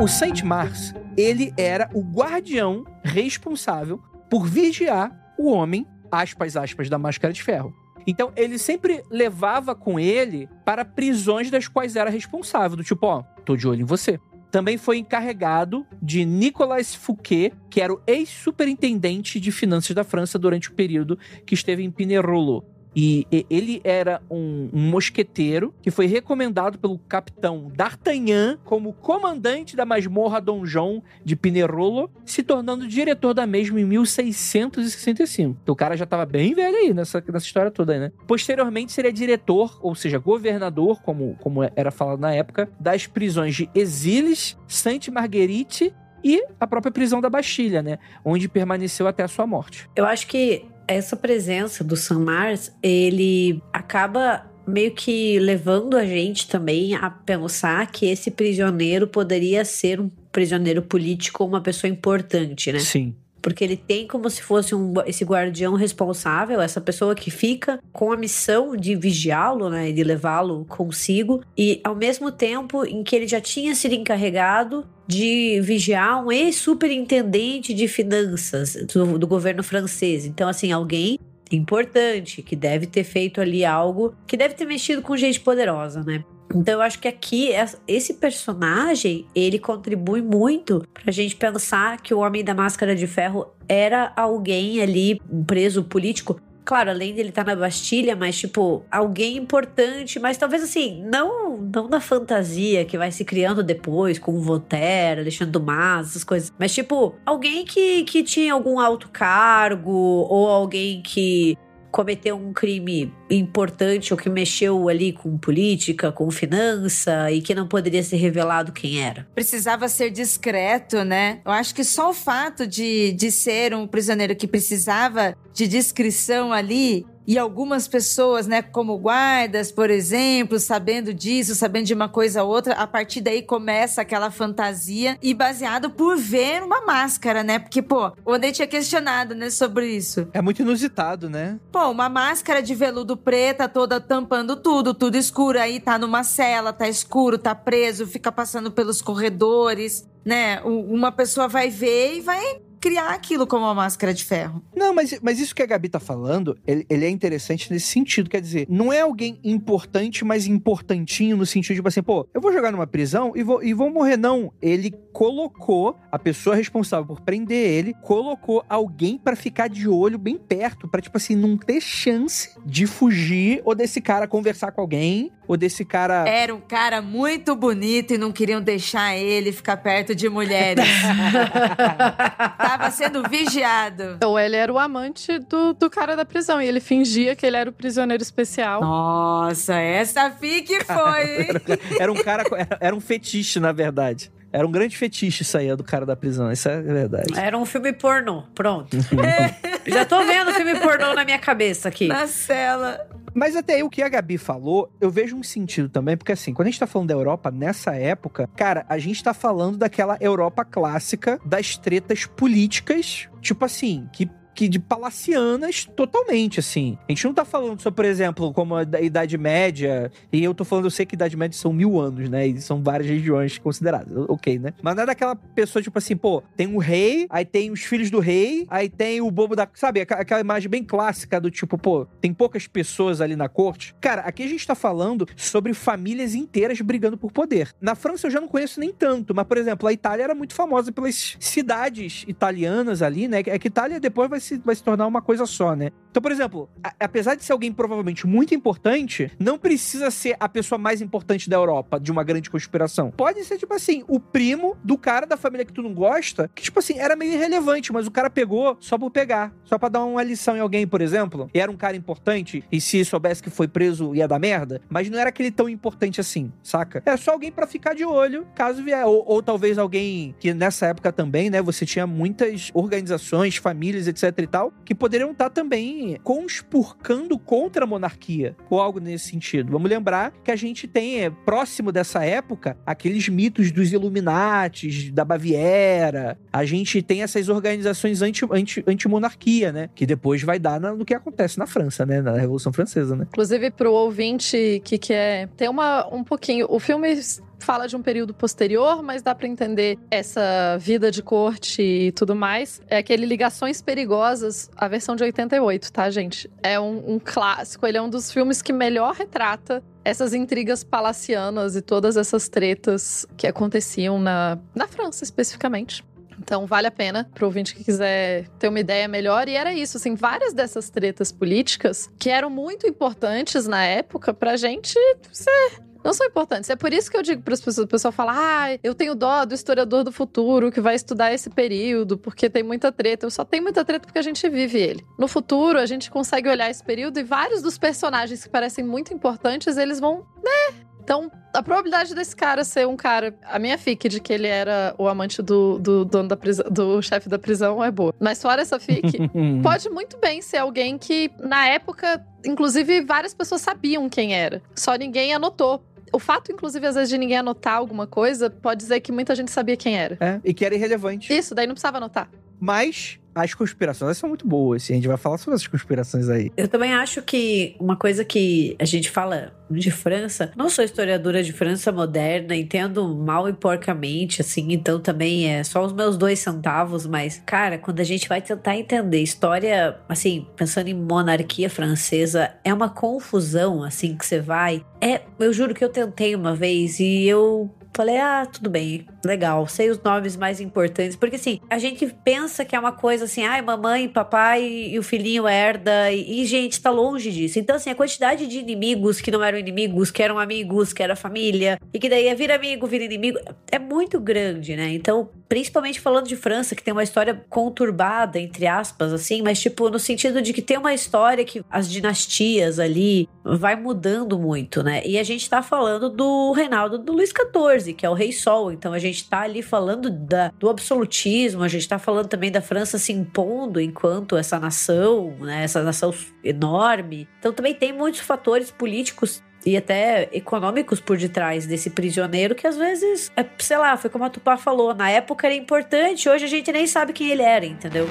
[0.00, 6.98] O Saint Mars, ele era o guardião responsável por vigiar o homem, aspas, aspas, da
[6.98, 7.74] máscara de ferro.
[8.06, 13.22] Então, ele sempre levava com ele para prisões das quais era responsável, do tipo, ó,
[13.44, 14.20] tô de olho em você.
[14.50, 20.70] Também foi encarregado de Nicolas Fouquet, que era o ex-superintendente de finanças da França durante
[20.70, 22.64] o período que esteve em Pinerolo.
[22.96, 29.84] E ele era um, um mosqueteiro que foi recomendado pelo capitão D'Artagnan como comandante da
[29.84, 35.58] masmorra Donjon de Pinerolo, se tornando diretor da mesma em 1665.
[35.62, 38.12] Então o cara já estava bem velho aí nessa, nessa história toda aí, né?
[38.26, 43.68] Posteriormente seria diretor, ou seja, governador, como, como era falado na época, das prisões de
[43.74, 47.98] Exiles, Sainte-Marguerite e a própria prisão da Bastilha, né?
[48.24, 49.88] Onde permaneceu até a sua morte.
[49.94, 56.48] Eu acho que essa presença do Sam Mars, ele acaba meio que levando a gente
[56.48, 62.72] também a pensar que esse prisioneiro poderia ser um prisioneiro político ou uma pessoa importante,
[62.72, 62.80] né?
[62.80, 63.14] Sim.
[63.46, 68.10] Porque ele tem como se fosse um, esse guardião responsável, essa pessoa que fica com
[68.10, 69.92] a missão de vigiá-lo, né?
[69.92, 71.44] De levá-lo consigo.
[71.56, 77.72] E ao mesmo tempo em que ele já tinha sido encarregado de vigiar um ex-superintendente
[77.72, 80.26] de finanças do, do governo francês.
[80.26, 81.16] Então, assim, alguém
[81.52, 86.24] importante que deve ter feito ali algo que deve ter mexido com gente poderosa, né?
[86.54, 92.14] Então eu acho que aqui es- esse personagem ele contribui muito pra gente pensar que
[92.14, 97.28] o Homem da Máscara de Ferro era alguém ali, um preso político, claro, além dele
[97.28, 102.98] estar na Bastilha, mas tipo, alguém importante, mas talvez assim, não, não na fantasia que
[102.98, 108.02] vai se criando depois com o Voltaire, Alexandre Dumas, essas coisas, mas tipo, alguém que,
[108.02, 111.56] que tinha algum alto cargo ou alguém que
[111.96, 117.66] cometeu um crime importante ou que mexeu ali com política, com finança e que não
[117.66, 119.26] poderia ser revelado quem era.
[119.34, 121.40] Precisava ser discreto, né?
[121.42, 126.52] Eu acho que só o fato de, de ser um prisioneiro que precisava de discrição
[126.52, 132.42] ali e algumas pessoas, né, como guardas, por exemplo, sabendo disso, sabendo de uma coisa
[132.42, 137.58] ou outra, a partir daí começa aquela fantasia e baseado por ver uma máscara, né?
[137.58, 140.28] Porque, pô, o Andrei tinha questionado, né, sobre isso.
[140.32, 141.58] É muito inusitado, né?
[141.72, 145.58] Pô, uma máscara de veludo preta toda tampando tudo, tudo escuro.
[145.58, 150.60] Aí tá numa cela, tá escuro, tá preso, fica passando pelos corredores, né?
[150.62, 154.62] Uma pessoa vai ver e vai criar aquilo como uma máscara de ferro.
[154.74, 158.30] Não, mas, mas isso que a Gabi tá falando, ele, ele, é interessante nesse sentido.
[158.30, 162.40] Quer dizer, não é alguém importante, mas importantinho no sentido de, tipo assim, pô, eu
[162.40, 164.16] vou jogar numa prisão e vou, e vou morrer.
[164.16, 170.18] Não, ele colocou a pessoa responsável por prender ele, colocou alguém para ficar de olho
[170.18, 174.80] bem perto, para tipo assim, não ter chance de fugir ou desse cara conversar com
[174.80, 176.28] alguém, ou desse cara.
[176.28, 180.84] Era um cara muito bonito e não queriam deixar ele ficar perto de mulheres.
[182.68, 184.18] Tava sendo vigiado.
[184.24, 187.56] Ou ele era o amante do, do cara da prisão e ele fingia que ele
[187.56, 188.80] era o prisioneiro especial.
[188.80, 191.48] Nossa, essa fique foi.
[191.48, 191.62] Era,
[192.00, 194.30] era um cara, era, era um fetiche, na verdade.
[194.56, 197.38] Era um grande fetiche isso aí do cara da prisão, isso é verdade.
[197.38, 198.96] Era um filme pornô, pronto.
[199.86, 202.08] Já tô vendo o filme pornô na minha cabeça aqui.
[202.08, 203.06] Na cela.
[203.34, 206.54] Mas até aí, o que a Gabi falou, eu vejo um sentido também, porque assim,
[206.54, 210.16] quando a gente tá falando da Europa nessa época, cara, a gente tá falando daquela
[210.22, 216.96] Europa clássica das tretas políticas, tipo assim, que que de palacianas totalmente, assim.
[217.06, 220.64] A gente não tá falando só, por exemplo, como a Idade Média, e eu tô
[220.64, 222.46] falando, eu sei que a Idade Média são mil anos, né?
[222.46, 224.72] E são várias regiões consideradas, ok, né?
[224.82, 228.10] Mas não é daquela pessoa, tipo assim, pô, tem o rei, aí tem os filhos
[228.10, 229.68] do rei, aí tem o bobo da.
[229.74, 233.94] Sabe, aquela imagem bem clássica do tipo, pô, tem poucas pessoas ali na corte.
[234.00, 237.74] Cara, aqui a gente tá falando sobre famílias inteiras brigando por poder.
[237.78, 240.54] Na França eu já não conheço nem tanto, mas, por exemplo, a Itália era muito
[240.54, 243.40] famosa pelas cidades italianas ali, né?
[243.44, 245.90] É que Itália depois vai se, vai se tornar uma coisa só, né?
[246.10, 250.48] Então, por exemplo, a, apesar de ser alguém provavelmente muito importante, não precisa ser a
[250.48, 253.10] pessoa mais importante da Europa de uma grande conspiração.
[253.10, 256.62] Pode ser, tipo assim, o primo do cara da família que tu não gosta, que,
[256.62, 260.04] tipo assim, era meio irrelevante, mas o cara pegou só por pegar, só pra dar
[260.04, 263.50] uma lição em alguém, por exemplo, e era um cara importante, e se soubesse que
[263.50, 267.02] foi preso ia dar merda, mas não era aquele tão importante assim, saca?
[267.04, 269.04] Era só alguém para ficar de olho, caso vier.
[269.04, 274.35] Ou, ou talvez alguém que nessa época também, né, você tinha muitas organizações, famílias, etc
[274.44, 279.72] e tal, que poderiam estar também conspurcando contra a monarquia, ou algo nesse sentido.
[279.72, 285.24] Vamos lembrar que a gente tem, é, próximo dessa época, aqueles mitos dos Illuminates, da
[285.24, 286.38] Baviera.
[286.52, 289.90] A gente tem essas organizações anti-monarquia, anti, anti né?
[289.94, 292.20] Que depois vai dar no que acontece na França, né?
[292.20, 293.26] Na Revolução Francesa, né?
[293.28, 296.66] Inclusive, pro ouvinte que quer ter uma, um pouquinho.
[296.68, 297.16] O filme
[297.58, 302.34] fala de um período posterior, mas dá para entender essa vida de corte e tudo
[302.34, 302.80] mais.
[302.88, 306.50] É aquele Ligações Perigosas, a versão de 88, tá, gente?
[306.62, 311.74] É um, um clássico, ele é um dos filmes que melhor retrata essas intrigas palacianas
[311.74, 316.04] e todas essas tretas que aconteciam na, na França, especificamente.
[316.38, 319.48] Então vale a pena pro ouvinte que quiser ter uma ideia melhor.
[319.48, 324.56] E era isso, assim, várias dessas tretas políticas que eram muito importantes na época pra
[324.56, 324.94] gente
[325.32, 326.70] ser não são importantes.
[326.70, 329.14] É por isso que eu digo para as pessoas, o pessoal fala: "Ah, eu tenho
[329.16, 333.26] dó do historiador do futuro que vai estudar esse período, porque tem muita treta".
[333.26, 335.04] Eu só tenho muita treta porque a gente vive ele.
[335.18, 339.12] No futuro, a gente consegue olhar esse período e vários dos personagens que parecem muito
[339.12, 343.32] importantes, eles vão, né, então, a probabilidade desse cara ser um cara.
[343.44, 347.00] A minha fic de que ele era o amante do, do dono da prisão, do
[347.00, 348.12] chefe da prisão é boa.
[348.18, 349.16] Mas fora essa fic,
[349.62, 354.60] pode muito bem ser alguém que, na época, inclusive, várias pessoas sabiam quem era.
[354.74, 355.80] Só ninguém anotou.
[356.12, 359.50] O fato, inclusive, às vezes, de ninguém anotar alguma coisa, pode dizer que muita gente
[359.50, 360.16] sabia quem era.
[360.20, 361.32] É, e que era irrelevante.
[361.32, 362.30] Isso, daí não precisava anotar.
[362.60, 366.50] Mas as conspirações são muito boas, assim, a gente vai falar sobre essas conspirações aí.
[366.56, 371.42] Eu também acho que uma coisa que a gente fala de França, não sou historiadora
[371.42, 376.38] de França moderna, entendo mal e porcamente, assim, então também é só os meus dois
[376.38, 382.54] centavos, mas, cara, quando a gente vai tentar entender história, assim, pensando em monarquia francesa,
[382.64, 384.82] é uma confusão, assim, que você vai.
[384.98, 389.66] É, eu juro que eu tentei uma vez e eu Falei, ah, tudo bem, legal,
[389.66, 391.16] sei os nomes mais importantes.
[391.16, 395.02] Porque assim, a gente pensa que é uma coisa assim, ai, mamãe, papai e o
[395.02, 396.12] filhinho herda.
[396.12, 397.58] E, e, gente, tá longe disso.
[397.58, 401.16] Então, assim, a quantidade de inimigos que não eram inimigos, que eram amigos, que era
[401.16, 403.38] família, e que daí é vira amigo, vira inimigo,
[403.72, 404.92] é muito grande, né?
[404.92, 409.88] Então, principalmente falando de França, que tem uma história conturbada, entre aspas, assim, mas tipo,
[409.88, 415.02] no sentido de que tem uma história que as dinastias ali vai mudando muito, né?
[415.04, 418.72] E a gente tá falando do reinado do Luís XIV, que é o Rei Sol.
[418.72, 422.60] Então a gente tá ali falando da, do absolutismo, a gente tá falando também da
[422.60, 425.64] França se impondo enquanto essa nação, né?
[425.64, 427.28] Essa nação enorme.
[427.38, 432.76] Então também tem muitos fatores políticos e até econômicos por detrás desse prisioneiro que às
[432.76, 436.48] vezes, é, sei lá, foi como a Tupá falou, na época era importante, hoje a
[436.48, 438.08] gente nem sabe quem ele era, entendeu?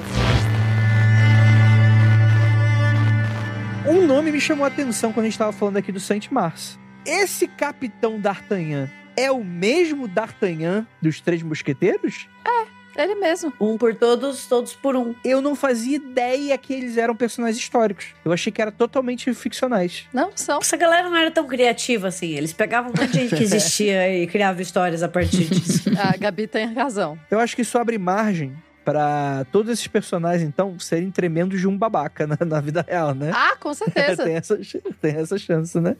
[3.88, 6.78] Um nome me chamou a atenção quando a gente tava falando aqui do Saint Mars.
[7.06, 12.28] Esse capitão D'Artagnan é o mesmo D'Artagnan dos Três Mosqueteiros?
[12.46, 12.76] É.
[12.98, 13.52] Ele mesmo.
[13.60, 15.14] Um por todos, todos por um.
[15.22, 18.14] Eu não fazia ideia que eles eram personagens históricos.
[18.24, 20.06] Eu achei que era totalmente ficcionais.
[20.12, 20.58] Não, são.
[20.60, 22.30] Essa galera não era tão criativa assim.
[22.30, 25.90] Eles pegavam um monte de gente que existia e criavam histórias a partir disso.
[25.90, 27.18] a Gabi tem razão.
[27.30, 31.76] Eu acho que isso abre margem para todos esses personagens, então, serem tremendos de um
[31.76, 33.32] babaca na, na vida real, né?
[33.34, 34.22] Ah, com certeza.
[34.22, 34.56] tem, essa,
[35.02, 35.96] tem essa chance, né?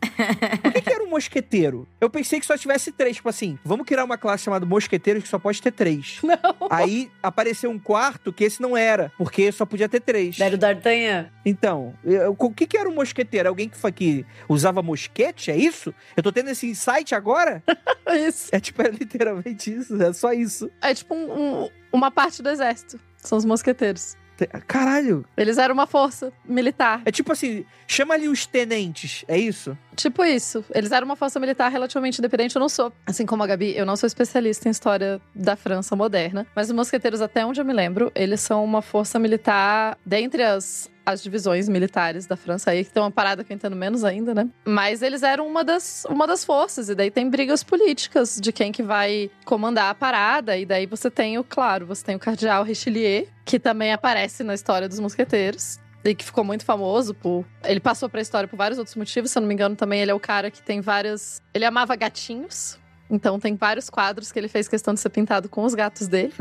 [0.62, 1.88] Por que, que, era um mosqueteiro?
[2.00, 3.16] Eu pensei que só tivesse três.
[3.16, 6.20] Tipo assim, vamos criar uma classe chamada mosqueteiro que só pode ter três.
[6.22, 6.68] Não.
[6.70, 10.38] Aí apareceu um quarto que esse não era, porque só podia ter três.
[10.38, 11.26] Era o D'Artagnan.
[11.44, 13.48] Então, eu, o que, que era um mosqueteiro?
[13.48, 15.50] Alguém que, que usava mosquete?
[15.50, 15.92] É isso?
[16.16, 17.64] Eu tô tendo esse insight agora?
[18.14, 18.48] isso.
[18.52, 20.00] É tipo, é literalmente isso.
[20.00, 20.70] É só isso.
[20.80, 23.00] É tipo um, um uma parte do exército.
[23.16, 24.16] São os mosqueteiros.
[24.66, 25.24] Caralho!
[25.36, 27.00] Eles eram uma força militar.
[27.06, 29.76] É tipo assim, chama ali os tenentes, é isso?
[29.94, 30.62] Tipo isso.
[30.74, 32.54] Eles eram uma força militar relativamente independente.
[32.54, 35.96] Eu não sou, assim como a Gabi, eu não sou especialista em história da França
[35.96, 36.46] moderna.
[36.54, 40.90] Mas os mosqueteiros, até onde eu me lembro, eles são uma força militar dentre as
[41.06, 44.34] as divisões militares da França aí, que tem uma parada que eu entendo menos ainda,
[44.34, 44.48] né?
[44.64, 48.72] Mas eles eram uma das, uma das forças, e daí tem brigas políticas de quem
[48.72, 52.64] que vai comandar a parada, e daí você tem o, claro, você tem o cardeal
[52.64, 57.44] Richelieu, que também aparece na história dos mosqueteiros e que ficou muito famoso por.
[57.64, 60.10] Ele passou pra história por vários outros motivos, se eu não me engano, também ele
[60.10, 61.40] é o cara que tem várias.
[61.54, 62.78] Ele amava gatinhos.
[63.08, 66.32] Então tem vários quadros que ele fez questão de ser pintado com os gatos dele.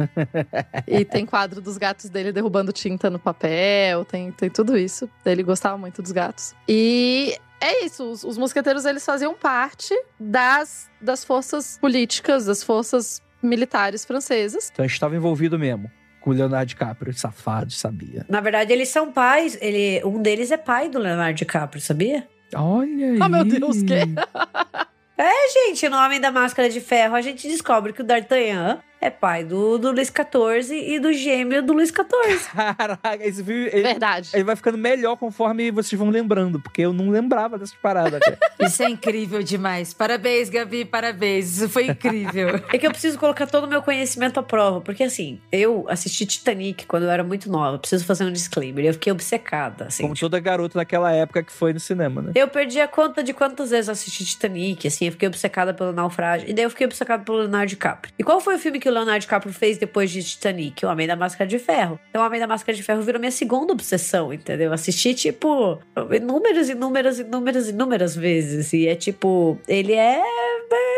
[0.87, 5.09] e tem quadro dos gatos dele derrubando tinta no papel, tem, tem tudo isso.
[5.25, 6.55] Ele gostava muito dos gatos.
[6.67, 13.21] E é isso, os, os mosqueteiros eles faziam parte das, das forças políticas, das forças
[13.41, 14.69] militares francesas.
[14.71, 15.89] Então a gente estava envolvido mesmo
[16.25, 18.25] com o Leonardo DiCaprio, safado, sabia?
[18.27, 19.55] Na verdade, eles são pais.
[19.61, 22.27] Ele, um deles é pai do Leonardo DiCaprio, sabia?
[22.55, 23.19] Olha aí.
[23.21, 23.93] Oh, meu Deus, que?
[25.17, 29.09] É, gente, no Homem da Máscara de Ferro, a gente descobre que o D'Artagnan é
[29.09, 32.49] pai do, do Luiz XIV e do gêmeo do Luiz XIV.
[32.77, 33.65] Caraca, esse filme.
[33.71, 34.31] Ele, Verdade.
[34.33, 38.21] Ele vai ficando melhor conforme vocês vão lembrando, porque eu não lembrava dessas paradas.
[38.59, 39.93] Isso é incrível demais.
[39.93, 41.57] Parabéns, Gabi, parabéns.
[41.57, 42.61] Isso foi incrível.
[42.71, 46.25] é que eu preciso colocar todo o meu conhecimento à prova, porque assim, eu assisti
[46.25, 47.77] Titanic quando eu era muito nova.
[47.77, 48.85] Preciso fazer um disclaimer.
[48.85, 49.85] Eu fiquei obcecada.
[49.85, 50.25] Assim, Como tipo...
[50.25, 52.31] toda garota naquela época que foi no cinema, né?
[52.35, 55.91] Eu perdi a conta de quantas vezes eu assisti Titanic, assim, eu fiquei obcecada pelo
[55.91, 56.49] naufrágio.
[56.49, 58.13] E daí eu fiquei obcecada pelo Leonardo DiCaprio.
[58.17, 60.85] E qual foi o filme que o Leonardo DiCaprio fez depois de Titanic?
[60.85, 61.99] O Homem da Máscara de Ferro.
[62.09, 64.73] Então, o Homem da Máscara de Ferro virou minha segunda obsessão, entendeu?
[64.73, 65.79] Assisti, tipo,
[66.11, 68.73] inúmeras, inúmeras, inúmeras, inúmeras vezes.
[68.73, 70.21] E é tipo, ele é.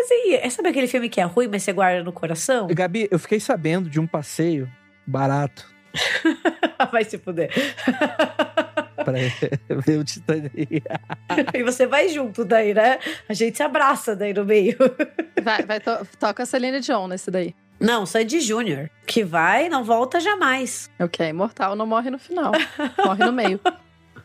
[0.04, 2.68] Assim, é, sabe aquele filme que é ruim, mas você guarda no coração?
[2.68, 4.70] Gabi, eu fiquei sabendo de um passeio
[5.06, 5.66] barato.
[6.92, 7.52] Vai se fuder.
[9.08, 9.14] pra
[9.86, 10.84] ver o Titanic.
[11.54, 13.00] e você vai junto daí, né?
[13.28, 14.78] A gente se abraça daí no meio.
[15.42, 17.56] Vai, vai to toca a Celine Dion nesse daí.
[17.80, 18.90] Não, Sandy Júnior.
[19.06, 20.90] Que vai não volta jamais.
[21.00, 22.52] Ok, imortal não morre no final.
[23.06, 23.60] morre no meio.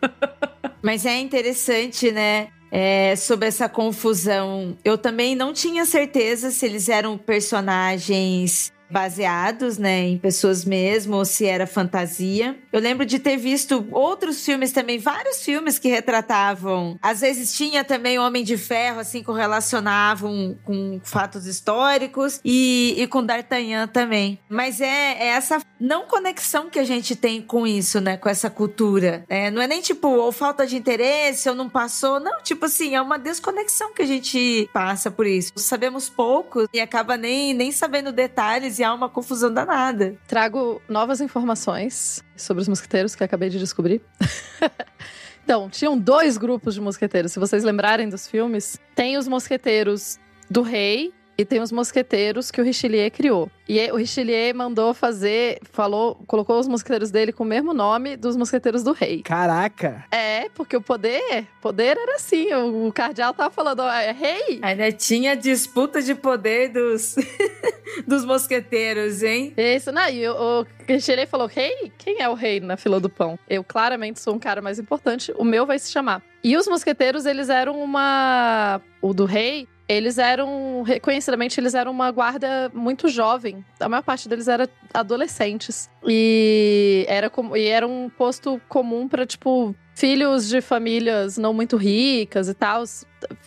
[0.82, 2.48] Mas é interessante, né?
[2.70, 4.76] É, sobre essa confusão.
[4.84, 11.24] Eu também não tinha certeza se eles eram personagens baseados, né, em pessoas mesmo, ou
[11.24, 12.56] se era fantasia.
[12.70, 16.98] Eu lembro de ter visto outros filmes também, vários filmes que retratavam.
[17.00, 23.24] Às vezes tinha também Homem de Ferro, assim, correlacionavam com fatos históricos e, e com
[23.24, 24.38] D'Artagnan também.
[24.48, 28.50] Mas é, é, essa não conexão que a gente tem com isso, né, com essa
[28.50, 29.24] cultura.
[29.28, 32.20] É, não é nem tipo, ou falta de interesse, ou não passou.
[32.20, 35.52] Não, tipo assim, é uma desconexão que a gente passa por isso.
[35.56, 40.16] Sabemos pouco e acaba nem, nem sabendo detalhes há uma confusão danada.
[40.26, 44.00] Trago novas informações sobre os mosqueteiros que acabei de descobrir.
[45.44, 47.32] então, tinham dois grupos de mosqueteiros.
[47.32, 50.18] Se vocês lembrarem dos filmes, tem os mosqueteiros
[50.50, 53.50] do rei, e tem os mosqueteiros que o Richelieu criou.
[53.68, 58.36] E o Richelieu mandou fazer, falou, colocou os mosqueteiros dele com o mesmo nome dos
[58.36, 59.22] mosqueteiros do rei.
[59.22, 60.04] Caraca!
[60.10, 64.58] É, porque o poder, poder era assim, o, o cardeal tava falando, ó, é rei.
[64.62, 67.14] Ainda tinha disputa de poder dos,
[68.06, 69.54] dos mosqueteiros, hein?
[69.56, 71.92] Isso, não, e o, o Richelieu falou, rei?
[71.96, 73.38] Quem é o rei na fila do pão?
[73.48, 76.22] Eu claramente sou um cara mais importante, o meu vai se chamar.
[76.44, 78.80] E os mosqueteiros, eles eram uma...
[79.00, 83.64] O do rei eles eram, reconhecidamente, eles eram uma guarda muito jovem.
[83.80, 85.90] A maior parte deles era adolescentes.
[86.06, 91.76] E era, como, e era um posto comum para tipo, filhos de famílias não muito
[91.76, 92.84] ricas e tal.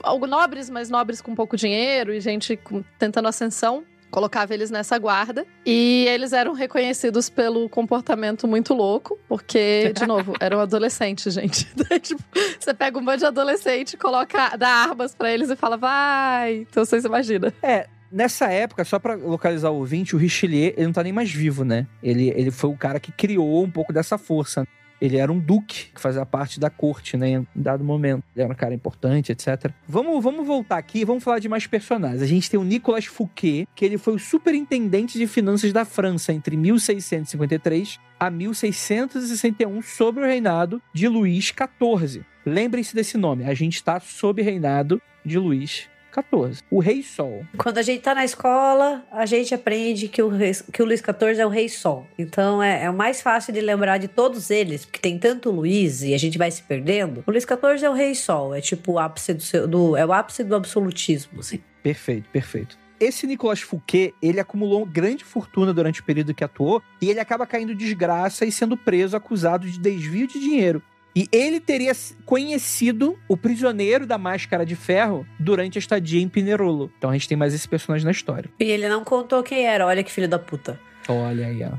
[0.03, 4.97] Algo nobres, mas nobres com pouco dinheiro e gente com, tentando ascensão colocava eles nessa
[4.97, 5.45] guarda.
[5.65, 11.67] E eles eram reconhecidos pelo comportamento muito louco, porque, de novo, eram adolescentes, gente.
[12.01, 12.23] tipo,
[12.59, 16.65] você pega um monte de adolescente, coloca, dá armas para eles e fala, vai.
[16.69, 17.51] Então vocês imaginam.
[17.61, 21.29] É, Nessa época, só para localizar o ouvinte, o Richelieu, ele não tá nem mais
[21.29, 21.85] vivo, né?
[22.01, 24.65] Ele, ele foi o cara que criou um pouco dessa força.
[25.01, 27.29] Ele era um duque que fazia parte da corte, né?
[27.29, 28.23] Em dado momento.
[28.35, 29.71] Ele era um cara importante, etc.
[29.87, 32.21] Vamos, vamos voltar aqui vamos falar de mais personagens.
[32.21, 36.33] A gente tem o Nicolas Fouquet, que ele foi o superintendente de finanças da França
[36.33, 42.23] entre 1653 a 1661, sobre o reinado de Luís XIV.
[42.45, 43.43] Lembrem-se desse nome.
[43.45, 46.63] A gente está sob reinado de Luís 14.
[46.71, 47.45] O Rei Sol.
[47.57, 51.01] Quando a gente tá na escola, a gente aprende que o, rei, que o Luís
[51.01, 52.07] XIV é o Rei Sol.
[52.17, 56.03] Então é, é, o mais fácil de lembrar de todos eles, porque tem tanto Luís
[56.03, 57.21] e a gente vai se perdendo.
[57.27, 60.05] O Luís XIV é o Rei Sol, é tipo o ápice do, seu, do é
[60.05, 61.59] o ápice do absolutismo, assim.
[61.83, 62.77] Perfeito, perfeito.
[62.97, 67.45] Esse Nicolas Fouquet, ele acumulou grande fortuna durante o período que atuou e ele acaba
[67.45, 70.81] caindo desgraça e sendo preso acusado de desvio de dinheiro.
[71.15, 71.93] E ele teria
[72.25, 76.91] conhecido o prisioneiro da máscara de ferro durante a estadia em Pinerolo.
[76.97, 78.49] Então a gente tem mais esse personagem na história.
[78.59, 80.77] E ele não contou quem era, olha que filho da puta.
[81.07, 81.71] Olha aí, ó.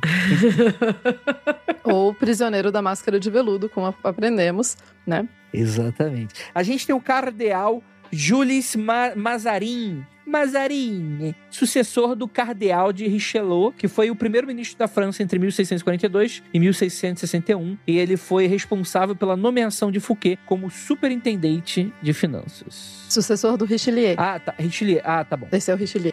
[1.93, 4.77] Ou prisioneiro da máscara de veludo, como aprendemos,
[5.07, 5.29] né?
[5.53, 6.35] Exatamente.
[6.55, 13.87] A gente tem o cardeal Jules Ma Mazarin, Mazarin, sucessor do cardeal de Richelieu, que
[13.87, 19.91] foi o primeiro-ministro da França entre 1642 e 1661, e ele foi responsável pela nomeação
[19.91, 23.05] de Fouquet como superintendente de finanças.
[23.09, 24.17] Sucessor do Richelieu.
[24.19, 24.55] Ah, tá.
[24.59, 25.01] Richelieu.
[25.05, 25.49] Ah, tá bom.
[25.53, 26.13] Esse é o Richelieu.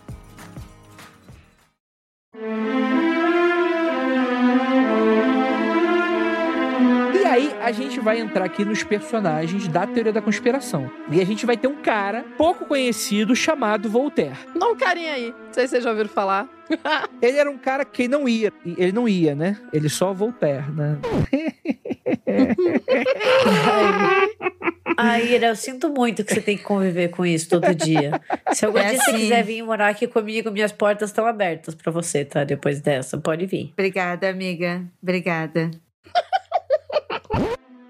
[7.71, 10.91] A gente vai entrar aqui nos personagens da teoria da conspiração.
[11.09, 14.35] E a gente vai ter um cara pouco conhecido chamado Voltaire.
[14.53, 15.31] Não um carinha aí.
[15.31, 16.49] Não sei se vocês já ouviram falar.
[17.21, 18.51] ele era um cara que não ia.
[18.65, 19.57] Ele não ia, né?
[19.71, 20.97] Ele só Voltaire, né?
[24.97, 28.19] Ai, Ira, eu sinto muito que você tem que conviver com isso todo dia.
[28.51, 29.11] Se algum é dia assim.
[29.11, 32.43] você quiser vir morar aqui comigo, minhas portas estão abertas para você, tá?
[32.43, 33.69] Depois dessa, pode vir.
[33.71, 34.83] Obrigada, amiga.
[35.01, 35.71] Obrigada.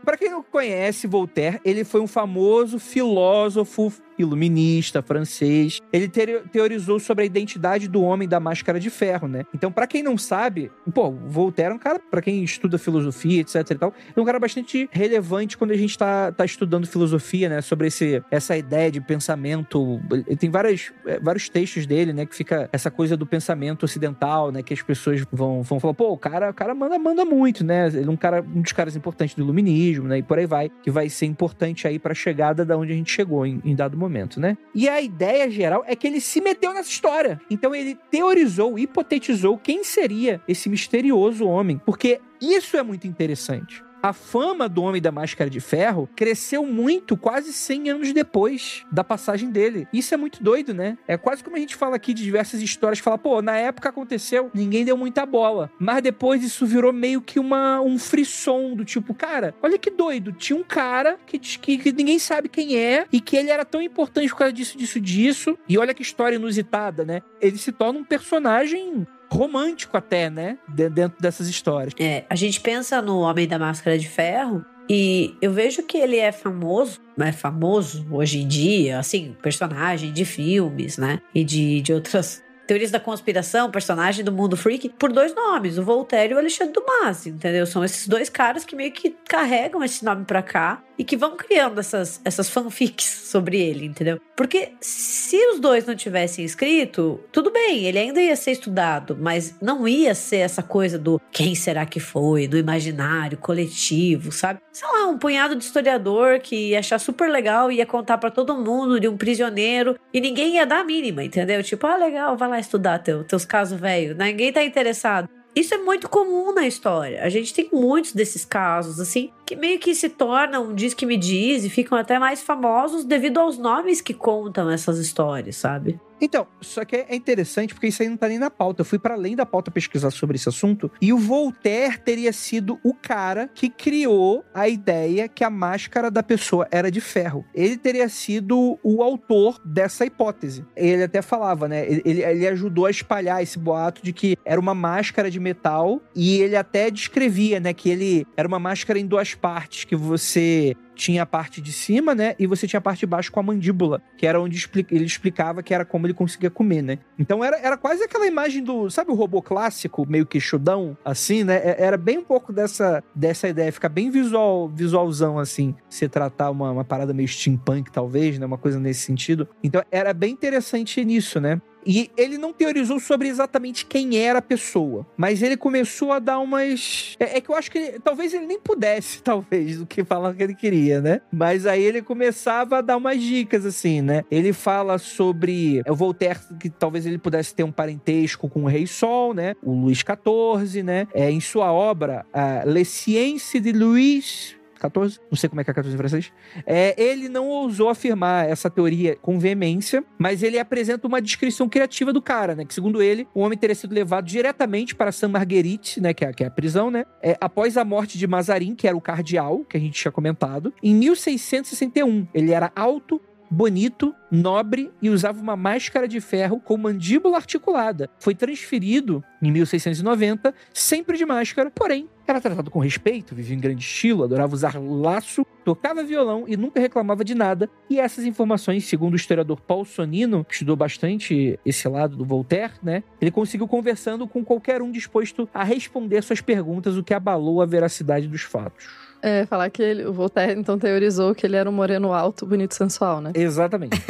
[0.04, 3.92] Para quem não conhece Voltaire, ele foi um famoso filósofo
[4.22, 5.82] iluminista francês.
[5.92, 9.46] Ele teorizou sobre a identidade do homem da máscara de ferro, né?
[9.54, 13.56] Então, para quem não sabe, pô, Voltaire é um cara, para quem estuda filosofia, etc
[13.72, 17.62] e tal, é um cara bastante relevante quando a gente tá, tá estudando filosofia, né?
[17.62, 20.00] Sobre esse, essa ideia de pensamento.
[20.40, 22.26] Tem várias, é, vários textos dele, né?
[22.26, 24.64] Que fica essa coisa do pensamento ocidental, né?
[24.64, 27.88] Que as pessoas vão, vão falar, pô, o cara, o cara manda, manda muito, né?
[27.88, 30.20] Ele é um cara, um dos caras importantes do iluminismo, né?
[30.20, 33.12] E por aí vai, que vai ser importante aí pra chegada da onde a gente
[33.12, 34.58] chegou em, em dado momento momento, né?
[34.76, 37.40] E a ideia geral é que ele se meteu nessa história.
[37.50, 44.14] Então ele teorizou, hipotetizou quem seria esse misterioso homem, porque isso é muito interessante a
[44.14, 49.50] fama do Homem da Máscara de Ferro cresceu muito quase 100 anos depois da passagem
[49.50, 49.88] dele.
[49.94, 50.98] Isso é muito doido, né?
[51.08, 54.50] É quase como a gente fala aqui de diversas histórias, fala, pô, na época aconteceu,
[54.54, 55.72] ninguém deu muita bola.
[55.80, 60.32] Mas depois isso virou meio que uma, um frisson do tipo, cara, olha que doido,
[60.32, 63.82] tinha um cara que, que, que ninguém sabe quem é e que ele era tão
[63.82, 65.58] importante por causa disso, disso, disso.
[65.68, 67.22] E olha que história inusitada, né?
[67.40, 70.58] Ele se torna um personagem romântico até, né?
[70.68, 71.94] De- Dentro dessas histórias.
[72.00, 76.18] É, a gente pensa no Homem da Máscara de Ferro e eu vejo que ele
[76.18, 81.22] é famoso, é famoso hoje em dia, assim, personagem de filmes, né?
[81.34, 85.84] E de, de outras teorias da conspiração, personagem do mundo freak, por dois nomes, o
[85.84, 87.66] Voltaire e o Alexandre Dumas, entendeu?
[87.66, 91.36] São esses dois caras que meio que carregam esse nome pra cá e que vão
[91.36, 94.22] criando essas, essas fanfics sobre ele, entendeu?
[94.38, 99.56] Porque se os dois não tivessem escrito, tudo bem, ele ainda ia ser estudado, mas
[99.60, 104.60] não ia ser essa coisa do quem será que foi, do imaginário coletivo, sabe?
[104.72, 108.56] Sei lá, um punhado de historiador que ia achar super legal ia contar pra todo
[108.56, 111.64] mundo de um prisioneiro e ninguém ia dar a mínima, entendeu?
[111.64, 115.28] Tipo, ah, legal, vai lá estudar teu, teus casos velhos, ninguém tá interessado.
[115.56, 117.24] Isso é muito comum na história.
[117.24, 121.18] A gente tem muitos desses casos, assim, que meio que se tornam diz que me
[121.18, 126.00] diz e ficam até mais famosos devido aos nomes que contam essas histórias, sabe?
[126.22, 128.82] Então, só que é interessante porque isso aí não tá nem na pauta.
[128.82, 132.80] Eu fui para além da pauta pesquisar sobre esse assunto e o Voltaire teria sido
[132.84, 137.44] o cara que criou a ideia que a máscara da pessoa era de ferro.
[137.56, 140.64] Ele teria sido o autor dessa hipótese.
[140.76, 141.86] Ele até falava, né?
[141.90, 146.42] Ele, ele, ajudou a espalhar esse boato de que era uma máscara de metal e
[146.42, 151.24] ele até descrevia, né, que ele era uma máscara em duas partes, que você tinha
[151.24, 152.36] a parte de cima, né?
[152.38, 155.64] E você tinha a parte de baixo com a mandíbula, que era onde ele explicava
[155.64, 157.00] que era como ele conseguia comer, né?
[157.18, 161.44] Então era, era quase aquela imagem do, sabe o robô clássico, meio que chudão, assim,
[161.44, 161.56] né?
[161.58, 166.52] É- Era bem um pouco dessa, dessa ideia, fica bem visual, visualzão, assim, se tratar
[166.52, 168.46] uma, uma parada meio steampunk, talvez, né?
[168.46, 169.48] Uma coisa nesse sentido.
[169.64, 171.62] Então era bem interessante nisso, né?
[171.86, 176.40] E ele não teorizou sobre exatamente quem era a pessoa, mas ele começou a dar
[176.40, 177.16] umas.
[177.20, 180.34] É, é que eu acho que ele- talvez ele nem pudesse, talvez, do que falar
[180.34, 181.22] que ele queria, né?
[181.32, 184.24] Mas aí ele começava a dar umas dicas, assim, né?
[184.30, 188.68] Ele fala sobre é, o Voltaire, que talvez ele pudesse ter um parentesco com o
[188.68, 189.56] Rei Sol, né?
[189.64, 191.08] O Luís XIV, né?
[191.14, 195.70] É, em sua obra, a Les Sciences de Louis 14, não sei como é que
[195.70, 196.34] é 14 em francês.
[196.66, 202.12] É, ele não ousou afirmar essa teoria com veemência, mas ele apresenta uma descrição criativa
[202.12, 202.66] do cara, né?
[202.66, 206.14] Que segundo ele, o homem teria sido levado diretamente para Saint Marguerite, né?
[206.14, 207.06] Que é, que é a prisão, né?
[207.22, 210.74] É, após a morte de Mazarin, que era o cardeal, que a gente tinha comentado,
[210.82, 212.28] em 1661.
[212.34, 213.22] Ele era alto,
[213.52, 218.10] bonito, nobre e usava uma máscara de ferro com mandíbula articulada.
[218.18, 223.84] Foi transferido em 1690, sempre de máscara, porém era tratado com respeito, vivia em grande
[223.84, 227.70] estilo, adorava usar laço, tocava violão e nunca reclamava de nada.
[227.90, 232.74] E essas informações, segundo o historiador Paul Sonino, que estudou bastante esse lado do Voltaire,
[232.82, 233.04] né?
[233.20, 237.66] Ele conseguiu conversando com qualquer um disposto a responder suas perguntas, o que abalou a
[237.66, 238.90] veracidade dos fatos.
[239.22, 242.72] É, falar que ele, o Voltaire então teorizou que ele era um moreno alto, bonito
[242.72, 243.32] e sensual, né?
[243.36, 244.02] Exatamente.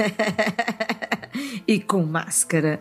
[1.68, 2.80] e com máscara.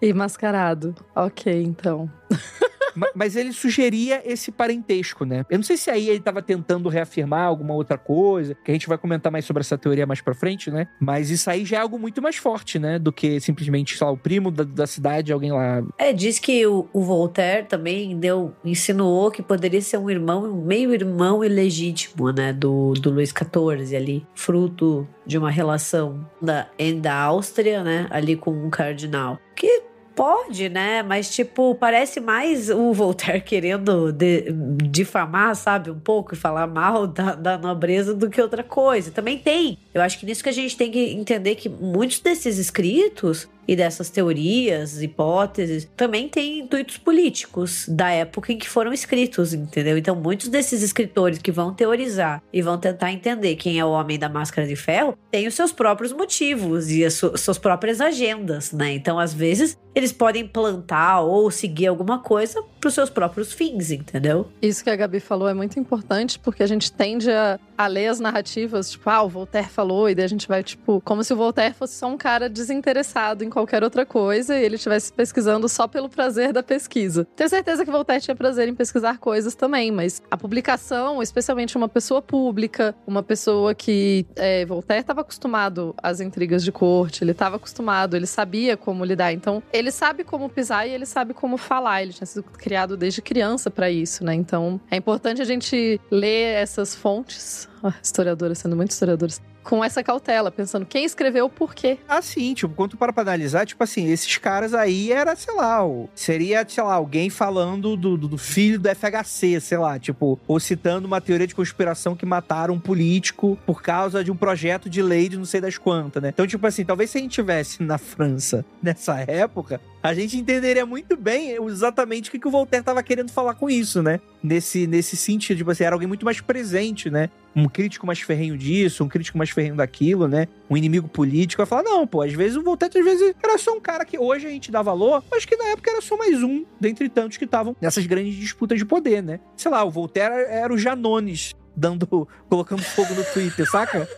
[0.00, 0.94] E mascarado.
[1.16, 2.10] Ok, então.
[2.94, 5.44] Ma- Mas ele sugeria esse parentesco, né?
[5.50, 8.88] Eu não sei se aí ele estava tentando reafirmar alguma outra coisa, que a gente
[8.88, 10.86] vai comentar mais sobre essa teoria mais pra frente, né?
[11.00, 12.98] Mas isso aí já é algo muito mais forte, né?
[12.98, 15.82] Do que simplesmente, sei lá, o primo da, da cidade, alguém lá.
[15.98, 20.64] É, diz que o, o Voltaire também deu, insinuou que poderia ser um irmão, um
[20.64, 26.68] meio-irmão ilegítimo, né, do, do Luís XIV ali, fruto de uma relação da,
[27.00, 29.38] da Áustria, né, ali com um cardinal.
[29.56, 29.82] Que
[30.14, 34.46] pode, né, mas tipo, parece mais o Voltaire querendo de-
[34.90, 39.10] difamar, sabe, um pouco e falar mal da, da nobreza do que outra coisa.
[39.10, 39.78] Também tem.
[39.92, 43.74] Eu acho que nisso que a gente tem que entender que muitos desses escritos e
[43.76, 49.96] dessas teorias, hipóteses, também têm intuitos políticos da época em que foram escritos, entendeu?
[49.96, 54.18] Então, muitos desses escritores que vão teorizar e vão tentar entender quem é o homem
[54.18, 58.72] da máscara de ferro têm os seus próprios motivos e as su- suas próprias agendas,
[58.72, 58.92] né?
[58.92, 63.90] Então, às vezes, eles podem plantar ou seguir alguma coisa para os seus próprios fins,
[63.90, 64.48] entendeu?
[64.60, 68.08] Isso que a Gabi falou é muito importante, porque a gente tende a, a ler
[68.08, 71.32] as narrativas, tipo, ah, o Voltaire falou, e daí a gente vai, tipo, como se
[71.32, 75.68] o Voltaire fosse só um cara desinteressado em qualquer outra coisa e ele estivesse pesquisando
[75.68, 77.26] só pelo prazer da pesquisa.
[77.36, 81.88] Tenho certeza que Voltaire tinha prazer em pesquisar coisas também, mas a publicação, especialmente uma
[81.88, 84.26] pessoa pública, uma pessoa que.
[84.34, 89.32] É, Voltaire estava acostumado às intrigas de corte, ele estava acostumado, ele sabia como lidar.
[89.32, 92.02] Então, ele sabe como pisar e ele sabe como falar.
[92.02, 94.34] Ele tinha sido criado desde criança para isso, né?
[94.34, 97.68] Então, é importante a gente ler essas fontes.
[97.82, 99.40] Ah, sendo muito historiadoras.
[99.64, 101.98] Com essa cautela, pensando quem escreveu por quê.
[102.06, 106.08] Assim, tipo, quando tu para analisar, tipo assim, esses caras aí era, sei lá, o-
[106.14, 110.60] seria, sei lá, alguém falando do, do- do filho do FHC, sei lá, tipo, ou
[110.60, 115.00] citando uma teoria de conspiração que mataram um político por causa de um projeto de
[115.02, 116.28] lei de não sei das quantas, né?
[116.28, 120.84] Então, tipo assim, talvez se a gente tivesse na França nessa época, a gente entenderia
[120.84, 124.20] muito bem exatamente o que, que o Voltaire tava querendo falar com isso, né?
[124.42, 127.30] Nesse, nesse sentido, tipo assim, era alguém muito mais presente, né?
[127.54, 130.48] Um crítico mais ferrenho disso, um crítico mais ferrenho daquilo, né?
[130.68, 131.64] Um inimigo político.
[131.64, 134.18] Vai falar, não, pô, às vezes o Voltaire, às vezes, era só um cara que
[134.18, 137.36] hoje a gente dá valor, mas que na época era só mais um, dentre tantos
[137.36, 139.40] que estavam nessas grandes disputas de poder, né?
[139.56, 142.06] Sei lá, o Voltaire era o Janones, dando,
[142.48, 144.08] colocando fogo no Twitter, saca?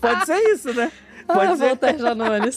[0.00, 0.90] Pode ser isso, né?
[1.26, 1.68] Pode ah, ser.
[1.68, 2.56] Voltaire Janones.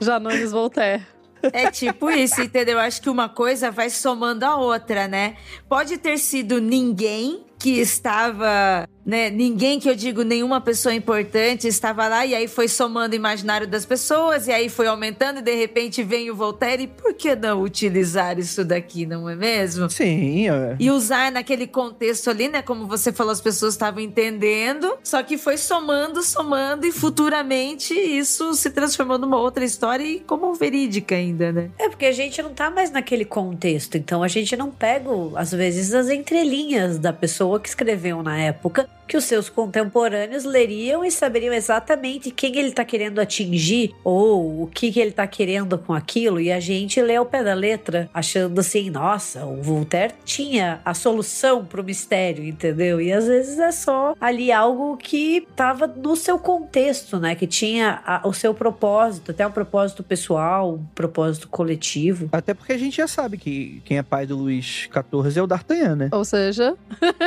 [0.00, 1.04] Janones Voltaire.
[1.42, 2.78] É tipo isso, entendeu?
[2.78, 5.36] Acho que uma coisa vai somando a outra, né?
[5.68, 9.30] Pode ter sido ninguém que estava, né?
[9.30, 13.66] Ninguém que eu digo, nenhuma pessoa importante estava lá e aí foi somando o imaginário
[13.66, 16.82] das pessoas e aí foi aumentando e de repente vem o Voltaire.
[16.82, 19.88] E por que não utilizar isso daqui, não é mesmo?
[19.88, 20.76] Sim, é.
[20.78, 22.60] E usar naquele contexto ali, né?
[22.60, 28.52] Como você falou, as pessoas estavam entendendo, só que foi somando, somando, e futuramente isso
[28.52, 31.70] se transformou numa outra história e como verídica ainda, né?
[31.78, 35.50] É porque a gente não tá mais naquele contexto, então a gente não pega, às
[35.50, 41.10] vezes, as entrelinhas da pessoa que escreveu na época, que os seus contemporâneos leriam e
[41.10, 45.94] saberiam exatamente quem ele tá querendo atingir ou o que, que ele tá querendo com
[45.94, 50.80] aquilo, e a gente lê ao pé da letra, achando assim, nossa, o Voltaire tinha
[50.84, 53.00] a solução pro mistério, entendeu?
[53.00, 57.34] E às vezes é só ali algo que tava no seu contexto, né?
[57.34, 62.28] Que tinha a- o seu propósito, até um propósito pessoal, um propósito coletivo.
[62.32, 65.46] Até porque a gente já sabe que quem é pai do Luiz XIV é o
[65.46, 66.08] D'Artagnan, né?
[66.12, 66.76] Ou seja,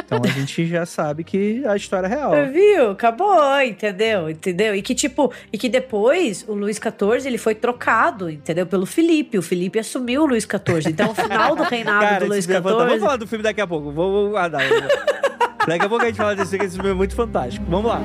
[0.05, 2.31] Então a gente já sabe que a história real.
[2.51, 2.91] Viu?
[2.91, 4.29] Acabou, entendeu?
[4.29, 4.75] Entendeu?
[4.75, 8.65] E que tipo, e que depois o Luís XIV ele foi trocado, entendeu?
[8.65, 9.37] Pelo Felipe.
[9.37, 10.89] O Felipe assumiu o Luís XIV.
[10.89, 12.61] Então o final do reinado Cara, do esse filme é.
[12.61, 12.99] Vamos XIV.
[12.99, 13.91] falar do filme daqui a pouco.
[13.91, 14.61] Vou, vou guardar.
[15.67, 17.65] daqui a pouco a gente fala desse esse filme é muito fantástico.
[17.69, 18.01] Vamos lá.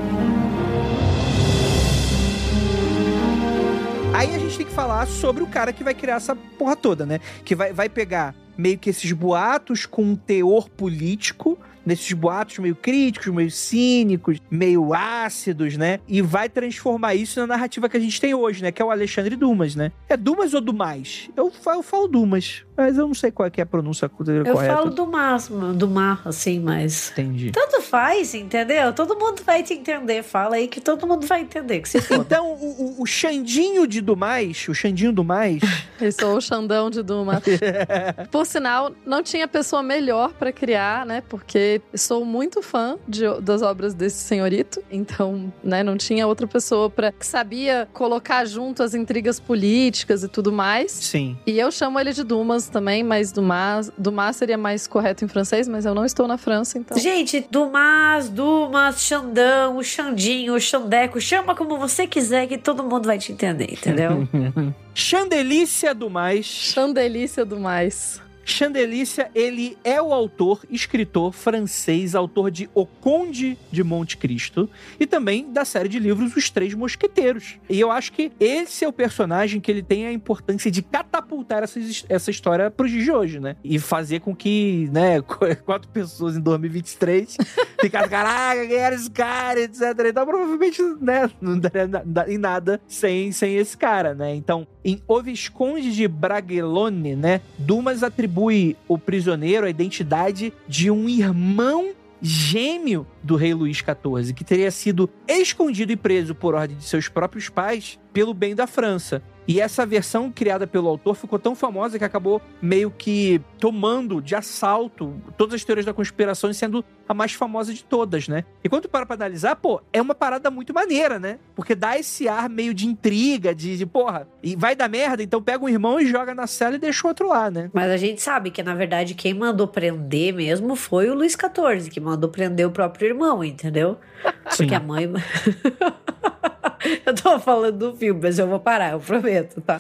[4.14, 7.05] Aí a gente tem que falar sobre o cara que vai criar essa porra toda,
[7.05, 7.21] né?
[7.45, 12.74] Que vai, vai pegar meio que esses boatos com um teor político, nesses boatos meio
[12.74, 16.01] críticos, meio cínicos, meio ácidos, né?
[16.09, 18.72] E vai transformar isso na narrativa que a gente tem hoje, né?
[18.72, 19.93] Que é o Alexandre Dumas, né?
[20.09, 21.30] É Dumas ou Dumas?
[21.37, 24.49] Eu, eu falo Dumas, mas eu não sei qual é, que é a pronúncia correta.
[24.49, 25.39] Eu falo do mar,
[25.74, 27.11] do mar, assim, mas.
[27.12, 27.53] Entendi.
[27.53, 28.93] Tanto faz, entendeu?
[28.93, 30.22] Todo mundo vai te entender.
[30.22, 31.80] Fala aí que todo mundo vai entender.
[31.80, 32.22] Que se foda.
[32.22, 35.61] Então, o, o, o Xandinho de Dumas, o Xandinho Dumas,
[36.01, 37.41] eu sou o Xandão de Duma.
[38.30, 41.22] Por sinal, não tinha pessoa melhor pra criar, né?
[41.28, 44.83] Porque sou muito fã de- das obras desse senhorito.
[44.91, 50.29] Então, né, não tinha outra pessoa para que sabia colocar junto as intrigas políticas e
[50.29, 50.93] tudo mais.
[50.93, 51.37] sim.
[51.47, 55.66] E eu chamo ele de Dumas também, mas Dumas, Dumas seria mais correto em francês,
[55.68, 56.99] mas eu não estou na França, então.
[56.99, 63.07] Gente, Dumas, Dumas, Xandão, o Xandinho, o Xandeco, chama como você quiser que todo mundo
[63.07, 64.27] vai te entender, entendeu?
[64.95, 66.45] Xandelícia Dumas.
[66.47, 68.20] Xandelícia Dumas.
[68.47, 74.70] Xandelícia, ele é o autor, escritor francês, autor de O Conde de Monte Cristo
[75.01, 77.59] e também da série de livros Os Três Mosqueteiros.
[77.68, 81.64] E eu acho que esse é o personagem que ele tem a importância de catapultar
[81.64, 83.57] essa, essa história pros dias de hoje, né?
[83.64, 85.20] E fazer com que, né,
[85.66, 87.36] quatro pessoas em 2023
[87.80, 89.82] ficassem, caraca, quem era esse cara, etc.
[90.09, 94.36] Então, provavelmente, né, não daria em nada sem, sem esse cara, né?
[94.36, 101.09] Então, em O Visconde de Bragelonne, né, Dumas atribui o prisioneiro a identidade de um
[101.09, 101.91] irmão
[102.22, 107.09] gêmeo do rei Luís XIV, que teria sido escondido e preso por ordem de seus
[107.09, 109.20] próprios pais pelo bem da França.
[109.49, 114.34] E essa versão criada pelo autor ficou tão famosa que acabou meio que tomando de
[114.34, 118.45] assalto todas as teorias da conspiração e sendo a mais famosa de todas, né?
[118.63, 121.39] E quando para pra analisar, pô, é uma parada muito maneira, né?
[121.55, 125.43] Porque dá esse ar meio de intriga, de, de porra, e vai dar merda, então
[125.43, 127.71] pega um irmão e joga na cela e deixa o outro lá, né?
[127.73, 131.91] Mas a gente sabe que, na verdade, quem mandou prender mesmo foi o Luiz XIV,
[131.91, 133.99] que mandou prender o próprio irmão, entendeu?
[134.57, 135.07] Porque a mãe.
[137.05, 139.77] eu tô falando do filme, mas eu vou parar, eu prometo, tá?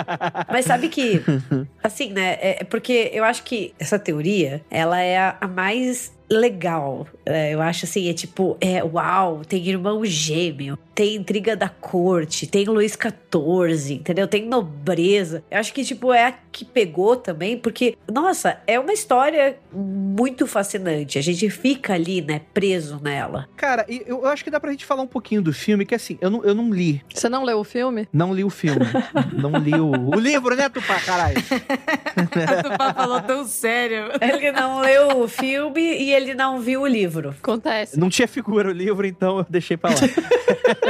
[0.50, 1.22] Mas sabe que,
[1.82, 2.38] assim, né?
[2.40, 7.06] É é porque eu acho que essa teoria, ela é a mais legal.
[7.26, 12.46] É, eu acho assim, é tipo, é uau, tem irmão gêmeo, tem intriga da corte,
[12.46, 14.28] tem Luiz XIV, entendeu?
[14.28, 15.42] Tem nobreza.
[15.50, 20.46] Eu acho que, tipo, é a que pegou também, porque, nossa, é uma história muito
[20.46, 21.18] fascinante.
[21.18, 23.48] A gente fica ali, né, preso nela.
[23.56, 26.28] Cara, eu acho que dá pra gente falar um pouquinho do filme, que assim, eu
[26.28, 27.02] não, eu não li.
[27.14, 28.06] Você não leu o filme?
[28.12, 28.84] Não li o filme.
[29.32, 31.36] não li o, o livro, né, Tupá, caralho?
[32.20, 34.10] O Tupá falou tão sério.
[34.20, 37.30] Ele não leu o filme e ele não viu o livro.
[37.30, 37.98] Acontece.
[37.98, 39.96] Não tinha figura o livro, então eu deixei pra lá.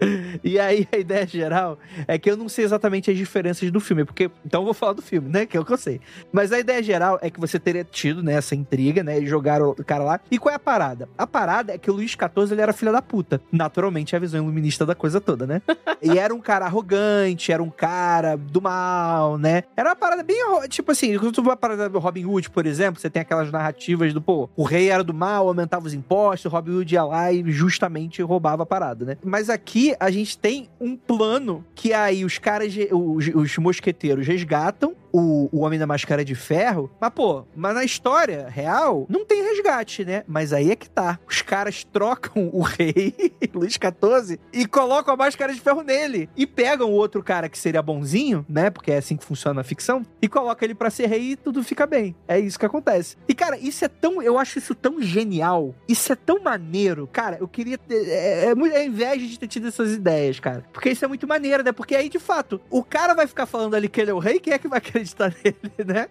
[0.42, 4.04] e aí a ideia geral é que eu não sei exatamente as diferenças do filme,
[4.04, 6.00] porque então eu vou falar do filme, né, que é o que eu sei.
[6.32, 9.70] Mas a ideia geral é que você teria tido, né, essa intriga, né, e jogaram
[9.70, 10.20] o cara lá.
[10.30, 11.08] E qual é a parada?
[11.16, 13.40] A parada é que o Luiz XIV ele era filho da puta.
[13.50, 15.62] Naturalmente a visão iluminista da coisa toda, né?
[16.02, 19.64] e era um cara arrogante, era um cara do mal, né?
[19.76, 20.36] Era uma parada bem,
[20.68, 23.50] tipo assim, quando tu vai a parada do Robin Hood, por exemplo, você tem aquelas
[23.50, 27.32] narrativas do, pô, o rei era do mal, aumentava os impostos, Robin Hood ia lá
[27.32, 29.16] e justamente roubava a parada, né?
[29.24, 34.94] Mas aqui a gente tem um plano que aí os caras, os, os mosqueteiros resgatam
[35.12, 36.90] o, o Homem da Máscara de Ferro.
[37.00, 40.24] Mas, pô, mas na história real, não tem resgate, né?
[40.26, 41.18] Mas aí é que tá.
[41.26, 43.14] Os caras trocam o rei,
[43.54, 46.28] Luiz XIV, e colocam a Máscara de Ferro nele.
[46.36, 48.70] E pegam o outro cara que seria bonzinho, né?
[48.70, 50.02] Porque é assim que funciona na ficção.
[50.20, 52.14] E colocam ele pra ser rei e tudo fica bem.
[52.26, 53.16] É isso que acontece.
[53.28, 54.22] E, cara, isso é tão...
[54.22, 55.74] Eu acho isso tão genial.
[55.88, 57.08] Isso é tão maneiro.
[57.12, 58.08] Cara, eu queria ter...
[58.08, 60.64] É, é, é inveja de ter tido essas ideias, cara.
[60.72, 61.72] Porque isso é muito maneiro, né?
[61.72, 64.38] Porque aí, de fato, o cara vai ficar falando ali que ele é o rei,
[64.38, 66.08] quem é que vai acreditar nele, né?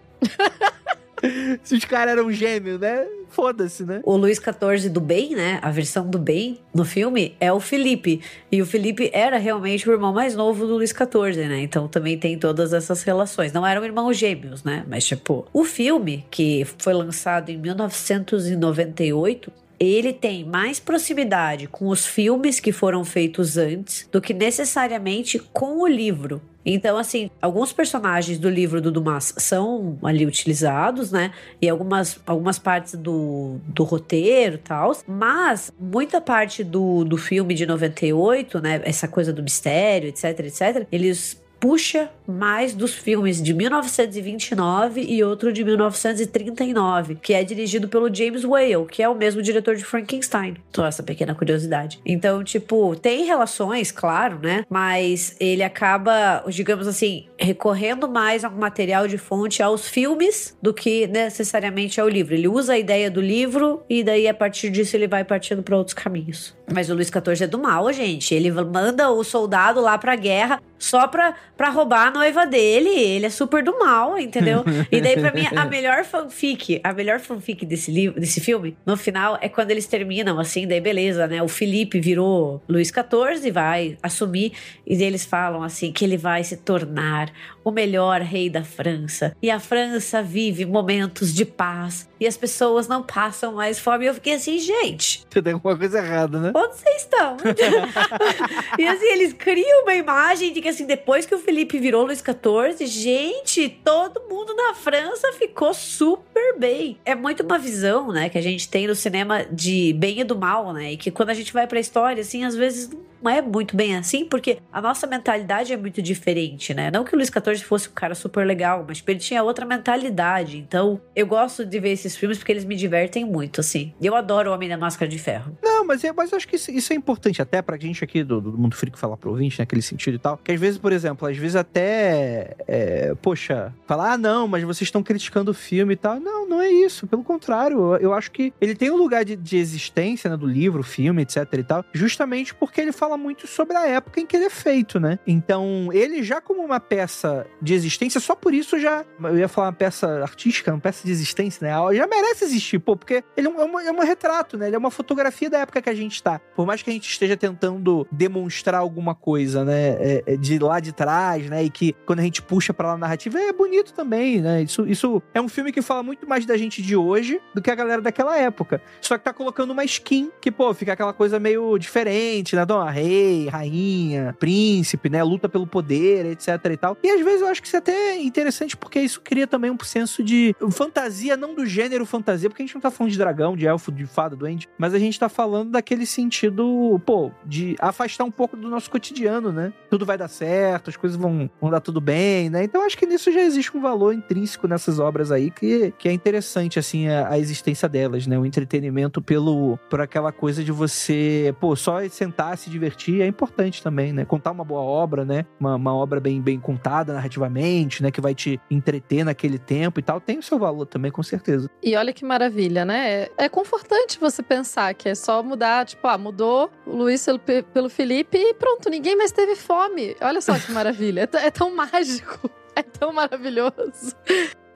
[1.64, 3.04] Se os caras eram gêmeos, né?
[3.28, 4.00] Foda-se, né?
[4.04, 5.58] O Luiz XIV do bem, né?
[5.62, 8.22] A versão do bem no filme é o Felipe.
[8.52, 11.60] E o Felipe era realmente o irmão mais novo do Luiz XIV, né?
[11.60, 13.52] Então também tem todas essas relações.
[13.52, 14.84] Não eram irmãos gêmeos, né?
[14.88, 22.04] Mas, tipo, o filme, que foi lançado em 1998, ele tem mais proximidade com os
[22.04, 26.42] filmes que foram feitos antes do que necessariamente com o livro.
[26.66, 31.32] Então, assim, alguns personagens do livro do Dumas são ali utilizados, né?
[31.62, 34.94] E algumas, algumas partes do, do roteiro e tal.
[35.06, 38.82] Mas muita parte do, do filme de 98, né?
[38.84, 40.86] Essa coisa do mistério, etc, etc.
[40.92, 48.14] Eles puxa mais dos filmes de 1929 e outro de 1939, que é dirigido pelo
[48.14, 50.56] James Whale, que é o mesmo diretor de Frankenstein.
[50.74, 52.00] Só essa pequena curiosidade.
[52.04, 54.64] Então, tipo, tem relações, claro, né?
[54.68, 61.06] Mas ele acaba, digamos assim, recorrendo mais ao material de fonte aos filmes do que
[61.06, 62.34] necessariamente ao livro.
[62.34, 65.76] Ele usa a ideia do livro e daí a partir disso ele vai partindo para
[65.76, 66.54] outros caminhos.
[66.70, 68.34] Mas o Luiz XIV é do mal, gente.
[68.34, 72.88] Ele manda o soldado lá pra guerra só pra, pra roubar noiva dele.
[72.88, 74.64] Ele é super do mal, entendeu?
[74.90, 78.96] e daí, pra mim, a melhor fanfic, a melhor fanfic desse livro, desse filme, no
[78.96, 81.42] final, é quando eles terminam, assim, daí beleza, né?
[81.42, 84.52] O Felipe virou Luiz XIV, vai assumir,
[84.86, 87.32] e daí eles falam assim que ele vai se tornar
[87.68, 89.36] o melhor rei da França.
[89.42, 92.08] E a França vive momentos de paz.
[92.20, 94.04] E as pessoas não passam mais fome.
[94.04, 95.24] E eu fiquei assim, gente.
[95.28, 96.52] Você tem alguma coisa errada, né?
[96.54, 97.36] Onde vocês estão?
[98.78, 102.18] e assim, eles criam uma imagem de que assim, depois que o Felipe virou Luiz
[102.18, 106.98] XIV, gente, todo mundo na França ficou super bem.
[107.04, 110.36] É muito uma visão, né, que a gente tem no cinema de bem e do
[110.36, 110.92] mal, né?
[110.92, 112.90] E que quando a gente vai pra história, assim, às vezes
[113.22, 116.90] não é muito bem assim, porque a nossa mentalidade é muito diferente, né?
[116.90, 119.66] Não que o Luiz XIV fosse um cara super legal, mas tipo, ele tinha outra
[119.66, 120.58] mentalidade.
[120.58, 123.92] Então, eu gosto de ver esses filmes porque eles me divertem muito, assim.
[124.00, 125.56] Eu adoro o Homem da Máscara de Ferro.
[125.62, 128.22] Não, mas, é, mas eu acho que isso, isso é importante até pra gente aqui
[128.22, 130.38] do, do Mundo Freak falar pro ouvinte, naquele sentido e tal.
[130.38, 134.88] Que às vezes, por exemplo, às vezes até, é, poxa, falar, ah, não, mas vocês
[134.88, 136.20] estão criticando o filme e tal.
[136.20, 137.06] Não, não é isso.
[137.06, 140.46] Pelo contrário, eu, eu acho que ele tem um lugar de, de existência, né, do
[140.46, 144.36] livro, filme, etc e tal, justamente porque ele fala muito sobre a época em que
[144.36, 145.18] ele é feito, né?
[145.26, 149.68] Então, ele já como uma peça de existência, só por isso já, eu ia falar
[149.68, 151.96] uma peça artística, uma peça de existência, né?
[151.96, 154.66] Já merece existir, pô, porque ele é um, é um retrato, né?
[154.66, 156.40] Ele é uma fotografia da época que a gente tá.
[156.54, 159.88] Por mais que a gente esteja tentando demonstrar alguma coisa, né?
[159.98, 161.64] É, é de lá de trás, né?
[161.64, 164.62] E que quando a gente puxa pra lá a narrativa, é bonito também, né?
[164.62, 167.70] Isso, isso é um filme que fala muito mais da gente de hoje do que
[167.70, 168.80] a galera daquela época.
[169.00, 172.62] Só que tá colocando uma skin que, pô, fica aquela coisa meio diferente, né?
[172.62, 175.22] Então, rei, rainha, príncipe, né?
[175.22, 176.96] Luta pelo poder, etc e tal.
[177.02, 179.78] E às vezes eu acho que isso é até interessante porque isso cria também um
[179.82, 183.56] senso de fantasia, não do gênero fantasia, porque a gente não tá falando de dragão,
[183.56, 188.24] de elfo, de fada, duende, mas a gente tá falando daquele sentido, pô, de afastar
[188.24, 189.72] um pouco do nosso cotidiano, né?
[189.90, 192.64] Tudo vai dar certo, as coisas vão, vão dar tudo bem, né?
[192.64, 196.12] Então acho que nisso já existe um valor intrínseco nessas obras aí que, que é
[196.12, 198.38] interessante, assim, a, a existência delas, né?
[198.38, 202.87] O entretenimento pelo, por aquela coisa de você, pô, só sentar, se divertir
[203.22, 204.24] é importante também, né?
[204.24, 205.44] Contar uma boa obra, né?
[205.58, 208.10] Uma, uma obra bem, bem contada narrativamente, né?
[208.10, 211.68] Que vai te entreter naquele tempo e tal, tem o seu valor também, com certeza.
[211.82, 213.10] E olha que maravilha, né?
[213.10, 217.38] É, é confortante você pensar que é só mudar, tipo, ah, mudou o Luiz pelo,
[217.38, 220.16] pelo Felipe e pronto, ninguém mais teve fome.
[220.20, 221.28] Olha só que maravilha.
[221.32, 222.50] É, é tão mágico.
[222.74, 224.14] É tão maravilhoso.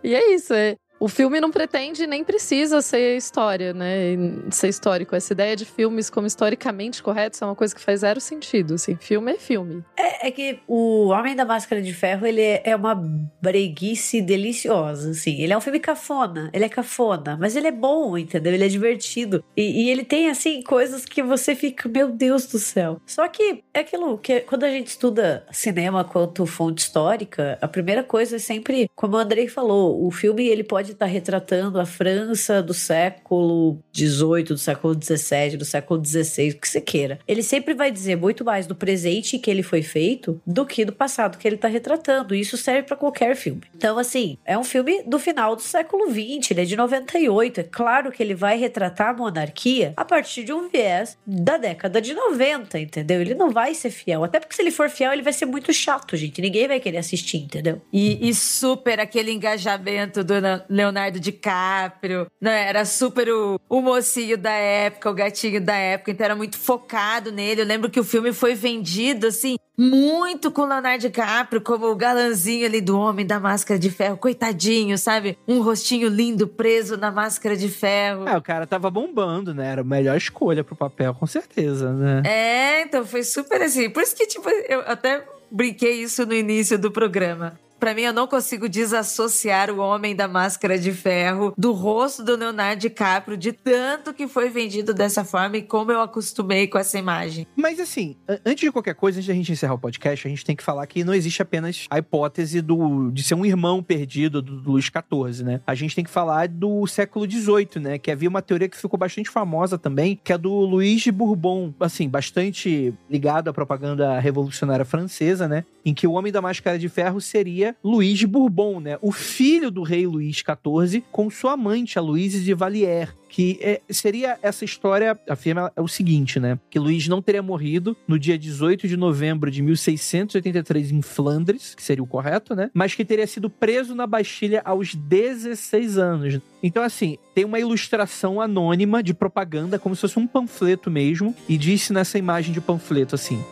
[0.02, 4.16] E é isso, é, o filme não pretende nem precisa ser história, né?
[4.52, 5.16] Ser histórico.
[5.16, 8.74] Essa ideia de filmes como historicamente corretos é uma coisa que faz zero sentido.
[8.74, 9.82] Assim, filme é filme.
[9.96, 15.42] É, é que o Homem da Máscara de Ferro, ele é uma breguice deliciosa, assim.
[15.42, 18.54] Ele é um filme cafona, ele é cafona, mas ele é bom, entendeu?
[18.54, 19.42] Ele é divertido.
[19.56, 23.00] E, e ele tem, assim, coisas que você fica, meu Deus do céu.
[23.04, 28.04] Só que é aquilo que quando a gente estuda cinema quanto fonte histórica, a primeira
[28.04, 31.86] coisa é sempre, como o Andrei falou, o filme ele pode estar tá retratando a
[31.86, 37.18] França do século XVIII, do século XVII, do século XVI, o que você queira.
[37.26, 40.92] Ele sempre vai dizer muito mais do presente que ele foi feito do que do
[40.92, 42.34] passado que ele está retratando.
[42.34, 43.62] Isso serve para qualquer filme.
[43.74, 47.60] Então, assim, é um filme do final do século XX, ele é de 98.
[47.60, 52.00] É claro que ele vai retratar a monarquia a partir de um viés da década
[52.00, 53.20] de 90, entendeu?
[53.20, 54.24] Ele não vai ser fiel.
[54.24, 56.40] Até porque se ele for fiel, ele vai ser muito chato, gente.
[56.40, 57.80] Ninguém vai querer assistir, entendeu?
[57.92, 60.34] E, e super aquele engajamento do
[60.82, 62.68] Leonardo DiCaprio, né?
[62.68, 67.30] Era super o, o mocinho da época, o gatinho da época, então era muito focado
[67.30, 67.62] nele.
[67.62, 72.66] Eu lembro que o filme foi vendido, assim, muito com Leonardo DiCaprio como o galanzinho
[72.66, 75.38] ali do Homem da Máscara de Ferro, coitadinho, sabe?
[75.46, 78.28] Um rostinho lindo preso na máscara de ferro.
[78.28, 79.70] É, o cara tava bombando, né?
[79.70, 82.22] Era a melhor escolha pro papel, com certeza, né?
[82.24, 83.88] É, então foi super assim.
[83.88, 87.58] Por isso que, tipo, eu até brinquei isso no início do programa.
[87.82, 92.36] Para mim, eu não consigo desassociar o Homem da Máscara de Ferro do rosto do
[92.36, 96.96] Leonardo DiCaprio, de tanto que foi vendido dessa forma e como eu acostumei com essa
[96.96, 97.44] imagem.
[97.56, 98.16] Mas assim,
[98.46, 100.86] antes de qualquer coisa, antes da gente encerrar o podcast, a gente tem que falar
[100.86, 104.84] que não existe apenas a hipótese do, de ser um irmão perdido do, do Luís
[104.84, 105.60] XIV, né?
[105.66, 107.98] A gente tem que falar do século XVIII, né?
[107.98, 111.74] Que havia uma teoria que ficou bastante famosa também, que é do Luís de Bourbon,
[111.80, 115.64] assim, bastante ligado à propaganda revolucionária francesa, né?
[115.84, 118.98] Em que o Homem da Máscara de Ferro seria Luís de Bourbon, né?
[119.00, 123.80] O filho do rei Luís XIV com sua amante, a Louise de Valier, que é,
[123.88, 126.58] seria essa história, afirma é o seguinte, né?
[126.68, 131.82] Que Luís não teria morrido no dia 18 de novembro de 1683 em Flandres, que
[131.82, 132.70] seria o correto, né?
[132.74, 136.40] Mas que teria sido preso na Bastilha aos 16 anos.
[136.62, 141.56] Então, assim, tem uma ilustração anônima de propaganda, como se fosse um panfleto mesmo, e
[141.56, 143.42] disse nessa imagem de panfleto assim: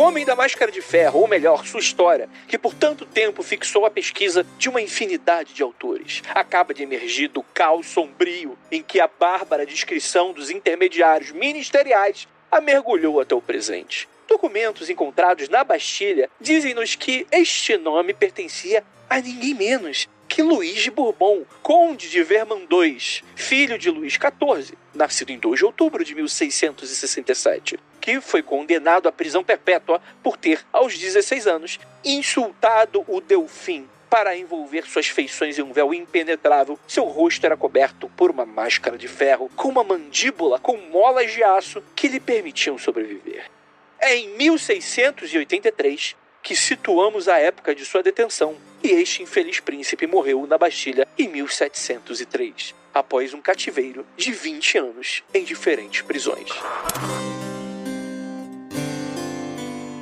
[0.00, 3.90] Homem da Máscara de Ferro, ou melhor, sua história, que por tanto tempo fixou a
[3.90, 9.06] pesquisa de uma infinidade de autores, acaba de emergir do caos sombrio em que a
[9.06, 14.08] bárbara descrição dos intermediários ministeriais a mergulhou até o presente.
[14.26, 20.90] Documentos encontrados na Bastilha dizem-nos que este nome pertencia a ninguém menos que Luís de
[20.90, 27.78] Bourbon, conde de Vermandois, filho de Luís XIV, nascido em 2 de outubro de 1667,
[28.00, 33.88] que foi condenado à prisão perpétua por ter, aos 16 anos, insultado o Delfim.
[34.08, 38.98] Para envolver suas feições em um véu impenetrável, seu rosto era coberto por uma máscara
[38.98, 43.44] de ferro com uma mandíbula com molas de aço que lhe permitiam sobreviver.
[44.00, 50.46] É em 1683 que situamos a época de sua detenção, e este infeliz príncipe morreu
[50.46, 56.50] na Bastilha em 1703, após um cativeiro de 20 anos em diferentes prisões.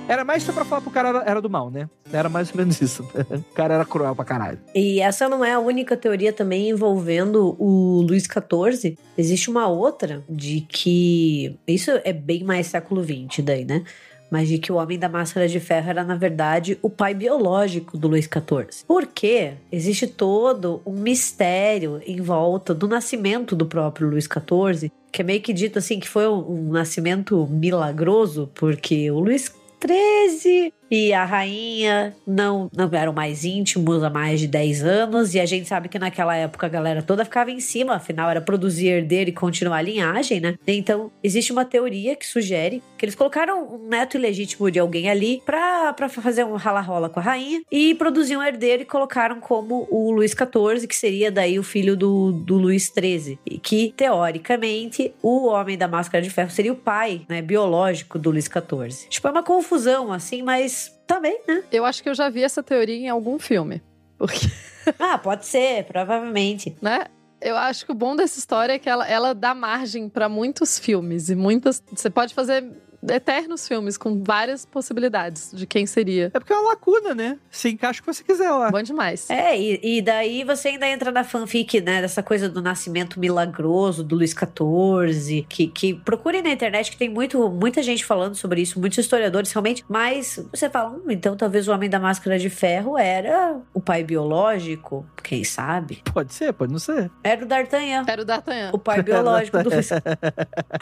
[0.09, 1.87] Era mais só pra falar pro cara era, do mal, né?
[2.11, 3.07] Era mais ou menos isso.
[3.29, 4.59] O cara era cruel pra caralho.
[4.75, 8.97] E essa não é a única teoria também envolvendo o Luís XIV.
[9.19, 11.59] Existe uma outra de que.
[11.67, 13.85] Isso é bem mais século XX daí, né?
[14.31, 17.97] mas de que o Homem da Máscara de Ferro era, na verdade, o pai biológico
[17.97, 18.85] do Luís XIV.
[18.87, 25.25] Porque existe todo um mistério em volta do nascimento do próprio Luís XIV, que é
[25.25, 29.51] meio que dito assim que foi um, um nascimento milagroso, porque o Luís
[29.81, 35.35] 13 e a rainha não, não eram mais íntimos há mais de 10 anos.
[35.35, 38.41] E a gente sabe que naquela época a galera toda ficava em cima, afinal era
[38.41, 40.57] produzir herdeiro e continuar a linhagem, né?
[40.67, 45.43] Então existe uma teoria que sugere que eles colocaram um neto ilegítimo de alguém ali
[45.45, 49.87] pra, pra fazer um rala-rola com a rainha e produziam um herdeiro e colocaram como
[49.91, 53.39] o Luís XIV, que seria daí o filho do, do Luís XIII.
[53.47, 58.31] E que, teoricamente, o Homem da Máscara de Ferro seria o pai, né, biológico do
[58.31, 59.09] Luís XIV.
[59.09, 61.63] Tipo, é uma confusão, assim, mas também, né?
[61.73, 63.83] Eu acho que eu já vi essa teoria em algum filme.
[64.17, 64.47] Porque,
[64.99, 66.77] Ah, pode ser, provavelmente.
[66.81, 67.07] né?
[67.41, 70.79] Eu acho que o bom dessa história é que ela, ela dá margem pra muitos
[70.79, 71.81] filmes e muitas.
[71.93, 72.65] Você pode fazer
[73.07, 76.31] eternos filmes com várias possibilidades de quem seria.
[76.35, 77.39] É porque é uma lacuna, né?
[77.51, 78.71] Você encaixa o que você quiser lá.
[78.71, 79.29] Bom demais.
[79.31, 82.01] É, e, e daí você ainda entra na fanfic, né?
[82.01, 85.47] Dessa coisa do nascimento milagroso do Luís XIV.
[85.49, 89.53] Que, que procurem na internet, que tem muito, muita gente falando sobre isso, muitos historiadores
[89.53, 89.85] realmente.
[89.89, 94.03] Mas você fala, hum, então talvez o Homem da Máscara de Ferro era o pai
[94.03, 96.03] biológico, quem sabe?
[96.13, 97.11] Pode ser, pode não ser.
[97.23, 98.05] Era o D'Artagnan.
[98.07, 98.71] Era o D'Artagnan.
[98.73, 99.89] O pai biológico do Luís.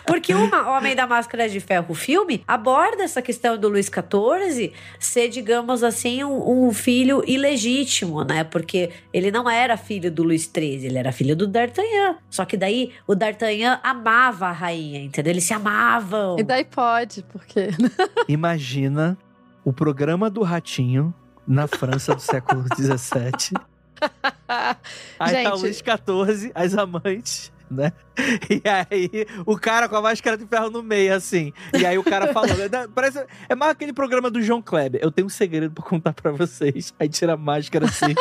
[0.07, 5.29] Porque o Homem da Máscara de Ferro, filme, aborda essa questão do Luís XIV ser,
[5.29, 8.45] digamos assim, um, um filho ilegítimo, né?
[8.45, 12.19] Porque ele não era filho do Luís XIII, ele era filho do D'Artagnan.
[12.31, 15.33] Só que daí o D'Artagnan amava a rainha, entendeu?
[15.33, 16.39] Eles se amavam.
[16.39, 17.71] E daí pode, porque.
[18.29, 19.19] Imagina
[19.65, 21.13] o programa do Ratinho
[21.45, 23.59] na França do século XVII.
[25.19, 27.93] Aí tá o Luís XIV, as amantes, né?
[28.49, 31.53] E aí o cara com a máscara de ferro no meio, assim.
[31.79, 32.89] E aí o cara falando.
[32.95, 35.01] Parece, é mais aquele programa do João Kleber.
[35.03, 36.95] Eu tenho um segredo pra contar pra vocês.
[36.99, 38.14] Aí tira a máscara assim.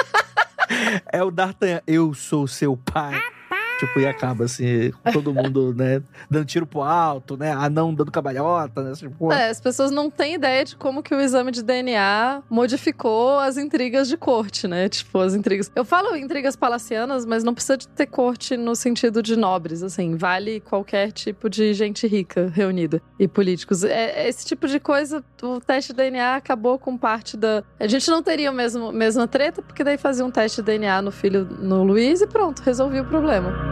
[1.12, 1.82] é o D'Artagnan.
[1.88, 3.22] Eu sou seu pai.
[3.78, 7.52] Tipo, e acaba assim, todo mundo, né, dando tiro pro alto, né?
[7.52, 8.94] Anão dando cabalhota, né?
[8.94, 13.40] Tipo, É, as pessoas não têm ideia de como que o exame de DNA modificou
[13.40, 14.88] as intrigas de corte, né?
[14.90, 15.72] Tipo, as intrigas.
[15.76, 20.16] Eu falo intrigas palacianas, mas não precisa de ter corte no sentido de nobres, assim.
[20.16, 23.84] Vale qualquer tipo de gente rica reunida e políticos.
[23.84, 27.64] É, esse tipo de coisa, o teste de DNA acabou com parte da.
[27.80, 31.02] A gente não teria a mesmo, mesma treta, porque daí fazia um teste de DNA
[31.02, 33.65] no filho, no Luiz, e pronto, resolvia o problema.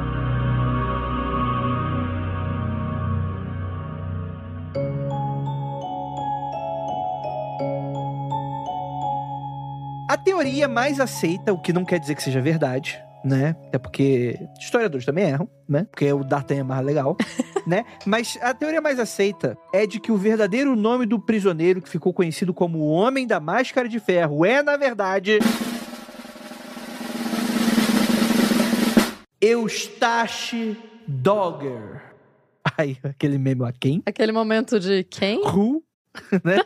[10.13, 13.55] A teoria mais aceita, o que não quer dizer que seja verdade, né?
[13.65, 15.87] Até porque historiadores também erram, né?
[15.89, 17.17] Porque o D'Artagnan é mais legal,
[17.65, 17.83] né?
[18.05, 22.13] Mas a teoria mais aceita é de que o verdadeiro nome do prisioneiro que ficou
[22.13, 25.39] conhecido como o Homem da Máscara de Ferro é, na verdade...
[29.41, 32.03] Eustache Dogger.
[32.77, 34.03] Aí, aquele meme a quem?
[34.05, 35.39] Aquele momento de quem?
[35.39, 35.82] Who?
[36.43, 36.57] né?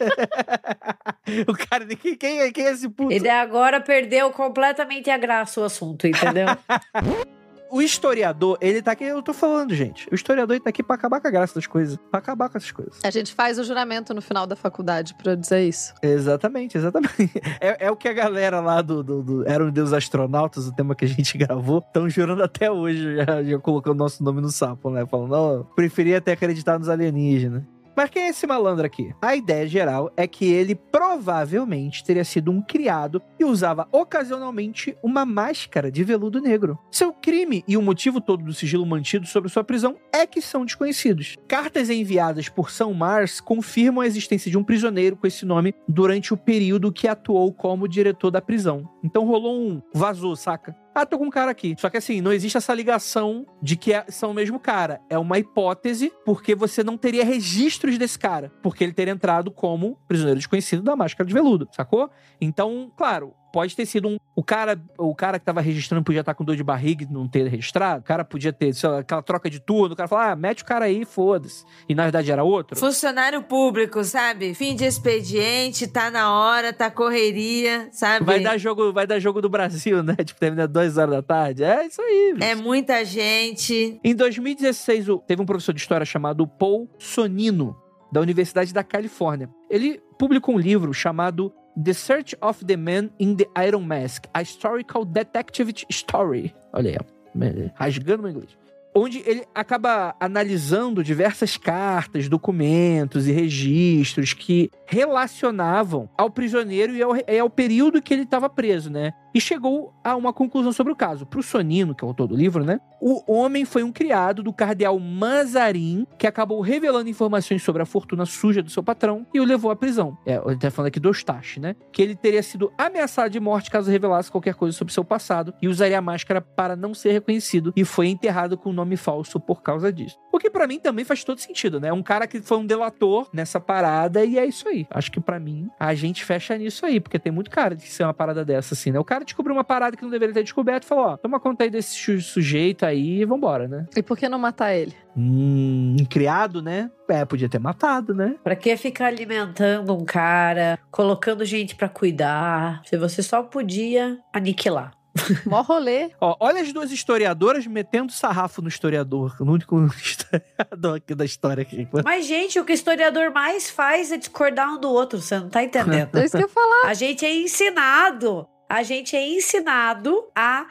[1.47, 3.11] o cara, quem, quem, é- quem é esse puto?
[3.11, 6.47] Ele agora perdeu completamente a graça o assunto, entendeu?
[7.69, 10.07] O historiador, ele tá aqui, eu tô falando, gente.
[10.09, 11.97] O historiador ele tá aqui pra acabar com a graça das coisas.
[12.09, 12.97] Pra acabar com essas coisas.
[13.03, 15.93] A gente faz o juramento no final da faculdade pra dizer isso.
[16.01, 17.07] Exatamente, exatamente.
[17.59, 20.95] É, é o que a galera lá do, do, do Eram Deus Astronautas, o tema
[20.95, 24.89] que a gente gravou, estão jurando até hoje, já, já colocando nosso nome no sapo,
[24.89, 25.05] né?
[25.05, 27.63] Falando, ó, preferia até acreditar nos alienígenas.
[27.97, 29.11] Mas quem é esse malandro aqui?
[29.19, 35.25] A ideia geral é que ele provavelmente teria sido um criado e usava ocasionalmente uma
[35.25, 36.77] máscara de veludo negro.
[36.91, 40.63] Seu crime e o motivo todo do sigilo mantido sobre sua prisão é que são
[40.63, 41.37] desconhecidos.
[41.47, 46.35] Cartas enviadas por São Mars confirmam a existência de um prisioneiro com esse nome durante
[46.35, 48.87] o período que atuou como diretor da prisão.
[49.03, 50.75] Então rolou um vazou, saca?
[50.99, 51.75] Ah, tô com um cara aqui.
[51.77, 54.99] Só que assim, não existe essa ligação de que é- são o mesmo cara.
[55.09, 58.51] É uma hipótese, porque você não teria registros desse cara.
[58.63, 62.09] Porque ele teria entrado como prisioneiro desconhecido da máscara de veludo, sacou?
[62.41, 64.17] Então, claro, pode ter sido um.
[64.35, 67.27] O cara, o cara que tava registrando podia estar com dor de barriga e não
[67.27, 68.01] ter registrado.
[68.01, 69.93] O cara podia ter, sei lá, aquela troca de turno.
[69.93, 71.65] O cara fala, ah, mete o cara aí, foda-se.
[71.89, 72.77] E na verdade era outro.
[72.77, 74.53] Funcionário público, sabe?
[74.53, 78.25] Fim de expediente, tá na hora, tá correria, sabe?
[78.25, 80.15] Vai dar jogo, vai dar jogo do Brasil, né?
[80.23, 81.63] Tipo, termina duas horas da tarde.
[81.63, 82.33] É isso aí.
[82.35, 82.45] bicho.
[82.45, 83.99] É muita gente.
[84.03, 87.75] Em 2016, o- teve um professor de história chamado Paul Sonino,
[88.11, 89.49] da Universidade da Califórnia.
[89.69, 94.41] Ele publicou um livro chamado The Search of the Man in the Iron Mask, a
[94.41, 96.53] Historical Detective Story.
[96.73, 98.57] Olha aí, rasgando meu inglês.
[98.95, 107.11] Onde ele acaba analisando diversas cartas, documentos e registros que relacionavam ao prisioneiro e ao,
[107.15, 109.13] e ao período que ele estava preso, né?
[109.35, 111.25] E chegou a uma conclusão sobre o caso.
[111.25, 112.79] Para o Sonino, que é o autor do livro, né?
[112.99, 118.25] O homem foi um criado do cardeal Mazarin, que acabou revelando informações sobre a fortuna
[118.25, 120.17] suja do seu patrão e o levou à prisão.
[120.25, 121.75] É, ele tá falando aqui do Eustache, né?
[121.91, 125.67] Que ele teria sido ameaçado de morte caso revelasse qualquer coisa sobre seu passado e
[125.67, 129.61] usaria a máscara para não ser reconhecido e foi enterrado com o nome falso por
[129.61, 130.17] causa disso.
[130.33, 131.93] O que pra mim também faz todo sentido, né?
[131.93, 134.76] Um cara que foi um delator nessa parada e é isso aí.
[134.91, 138.03] Acho que pra mim a gente fecha nisso aí, porque tem muito cara de ser
[138.03, 138.99] uma parada dessa assim, né?
[138.99, 141.63] O cara descobriu uma parada que não deveria ter descoberto e falou: ó, toma conta
[141.63, 143.85] aí desse su- sujeito aí e vambora, né?
[143.95, 144.93] E por que não matar ele?
[145.15, 146.89] Hum, criado, né?
[147.09, 148.35] É, podia ter matado, né?
[148.43, 154.91] Pra que ficar alimentando um cara, colocando gente pra cuidar, se você só podia aniquilar?
[155.45, 156.11] Mó rolê.
[156.19, 161.61] Ó, olha as duas historiadoras metendo sarrafo no historiador, no único historiador aqui da história
[161.61, 161.87] aqui.
[162.03, 165.49] Mas, gente, o que o historiador mais faz é discordar um do outro, você não
[165.49, 166.09] tá entendendo.
[166.17, 166.89] É isso que eu ia falar.
[166.89, 170.65] A gente é ensinado, a gente é ensinado a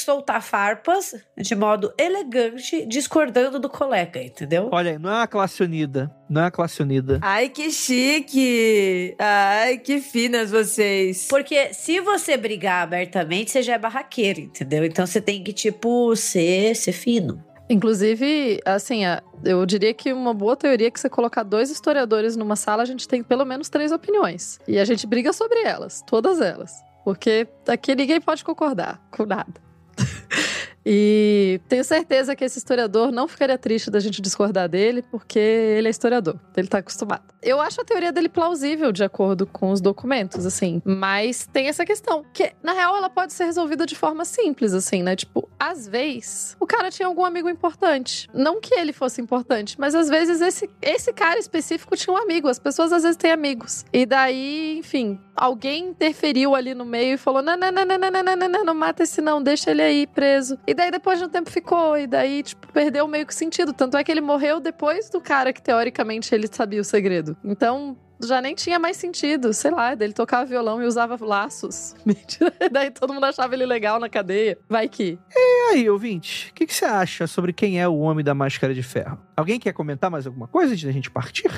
[0.00, 4.68] soltar farpas de modo elegante, discordando do colega, entendeu?
[4.72, 6.10] Olha aí, não é uma classe unida.
[6.28, 7.18] Não é uma classe unida.
[7.22, 9.14] Ai, que chique!
[9.18, 11.26] Ai, que finas vocês.
[11.28, 14.84] Porque se você brigar abertamente, você já é barraqueiro, entendeu?
[14.84, 17.42] Então você tem que, tipo, ser, ser fino.
[17.70, 19.02] Inclusive, assim,
[19.44, 22.86] eu diria que uma boa teoria é que você colocar dois historiadores numa sala, a
[22.86, 24.58] gente tem pelo menos três opiniões.
[24.66, 26.72] E a gente briga sobre elas, todas elas.
[27.04, 29.67] Porque aqui ninguém pode concordar com nada.
[30.90, 35.86] E tenho certeza que esse historiador não ficaria triste da gente discordar dele, porque ele
[35.86, 37.24] é historiador, ele tá acostumado.
[37.42, 41.84] Eu acho a teoria dele plausível de acordo com os documentos, assim, mas tem essa
[41.84, 45.14] questão, que na real ela pode ser resolvida de forma simples, assim, né?
[45.14, 48.26] Tipo, às vezes o cara tinha algum amigo importante.
[48.32, 52.48] Não que ele fosse importante, mas às vezes esse, esse cara específico tinha um amigo.
[52.48, 53.84] As pessoas às vezes têm amigos.
[53.92, 58.10] E daí, enfim, alguém interferiu ali no meio e falou: não, não, não, não, não,
[58.10, 60.58] não, não, não, não, não mata esse não, deixa ele aí preso.
[60.66, 63.72] E daí depois de um tempo ficou, e daí, tipo, perdeu meio que sentido.
[63.72, 67.36] Tanto é que ele morreu depois do cara que teoricamente ele sabia o segredo.
[67.44, 67.96] Então.
[68.20, 71.94] Já nem tinha mais sentido, sei lá, dele tocava violão e usava laços.
[72.04, 72.52] Mentira.
[72.68, 74.58] Daí todo mundo achava ele legal na cadeia.
[74.68, 75.16] Vai que.
[75.32, 78.74] E aí, ouvinte, o que, que você acha sobre quem é o homem da máscara
[78.74, 79.20] de ferro?
[79.36, 81.48] Alguém quer comentar mais alguma coisa antes da gente partir?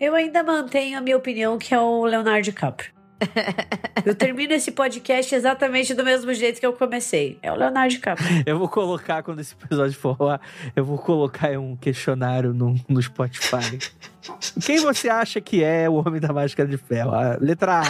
[0.00, 2.97] Eu ainda mantenho a minha opinião, que é o Leonardo DiCaprio.
[4.04, 7.38] Eu termino esse podcast exatamente do mesmo jeito que eu comecei.
[7.42, 8.42] É o Leonardo DiCaprio.
[8.46, 10.40] Eu vou colocar, quando esse episódio for lá,
[10.74, 13.78] eu vou colocar um questionário no, no Spotify.
[14.64, 17.12] Quem você acha que é o homem da máscara de ferro?
[17.12, 17.84] A letra A.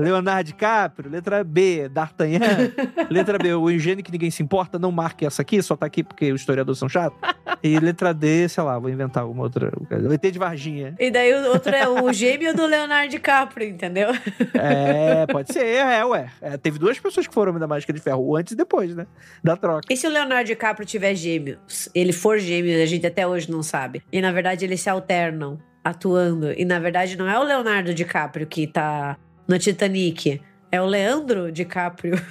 [0.00, 2.72] Leonardo DiCaprio, letra B, D'Artagnan,
[3.10, 6.02] letra B, o engenho que ninguém se importa, não marque essa aqui, só tá aqui
[6.02, 7.18] porque os historiadores são chatos.
[7.62, 9.70] E letra D, sei lá, vou inventar alguma outra.
[9.88, 10.94] Vai ter de Varginha.
[10.98, 14.10] E daí o outro é o gêmeo do Leonardo DiCaprio, entendeu?
[14.54, 16.30] É, pode ser, é, ué.
[16.40, 19.06] É, teve duas pessoas que foram da máscara de ferro, o antes e depois, né?
[19.44, 19.86] Da troca.
[19.90, 21.88] E se o Leonardo DiCaprio tiver gêmeos?
[21.94, 24.02] Ele for gêmeo, a gente até hoje não sabe.
[24.12, 26.52] E na verdade eles se alternam, atuando.
[26.52, 29.16] E na verdade não é o Leonardo DiCaprio que tá
[29.50, 30.40] no Titanic.
[30.70, 32.14] É o Leandro DiCaprio.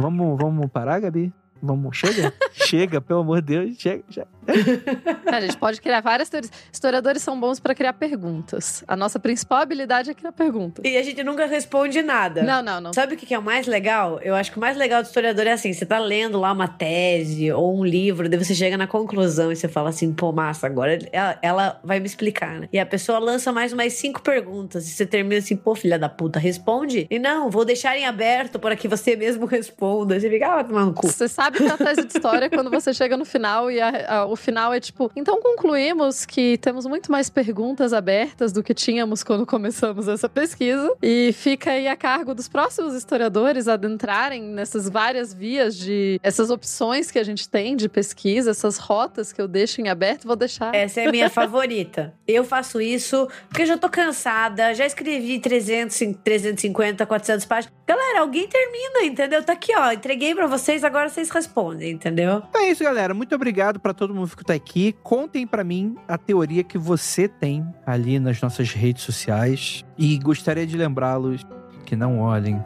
[0.00, 1.32] Vamos, vamos parar, Gabi?
[1.60, 2.32] Vamos, chega?
[2.54, 4.28] chega, pelo amor de Deus, chega, chega.
[5.26, 6.50] A gente pode criar várias teorias.
[6.72, 8.82] Historiadores são bons pra criar perguntas.
[8.88, 10.84] A nossa principal habilidade é criar perguntas.
[10.84, 12.42] E a gente nunca responde nada.
[12.42, 12.92] Não, não, não.
[12.92, 14.18] Sabe o que é o mais legal?
[14.22, 16.68] Eu acho que o mais legal do historiador é assim: você tá lendo lá uma
[16.68, 20.66] tese ou um livro, daí você chega na conclusão e você fala assim, pô, massa,
[20.66, 22.68] agora ela, ela vai me explicar, né?
[22.72, 26.08] E a pessoa lança mais umas cinco perguntas e você termina assim, pô, filha da
[26.08, 27.06] puta, responde?
[27.10, 30.18] E não, vou deixar em aberto para que você mesmo responda.
[30.18, 31.06] Você fica, ah, tomar no cu.
[31.08, 34.20] Você sabe que a tese de história é quando você chega no final e a-
[34.20, 38.72] a- o final é tipo, então concluímos que temos muito mais perguntas abertas do que
[38.72, 44.88] tínhamos quando começamos essa pesquisa e fica aí a cargo dos próximos historiadores adentrarem nessas
[44.88, 49.48] várias vias de essas opções que a gente tem de pesquisa, essas rotas que eu
[49.48, 50.74] deixo em aberto, vou deixar.
[50.74, 52.14] Essa é a minha favorita.
[52.26, 57.76] Eu faço isso porque eu já tô cansada, já escrevi 300, 350, 400 páginas.
[57.86, 59.42] Galera, alguém termina, entendeu?
[59.42, 59.92] Tá aqui, ó.
[59.92, 62.42] Entreguei pra vocês, agora vocês respondem, entendeu?
[62.54, 63.14] É isso, galera.
[63.14, 64.94] Muito obrigado pra todo mundo que tá aqui.
[65.02, 69.84] Contem pra mim a teoria que você tem ali nas nossas redes sociais.
[69.96, 71.42] E gostaria de lembrá-los
[71.84, 72.62] que não olhem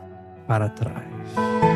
[0.47, 1.72] para trás.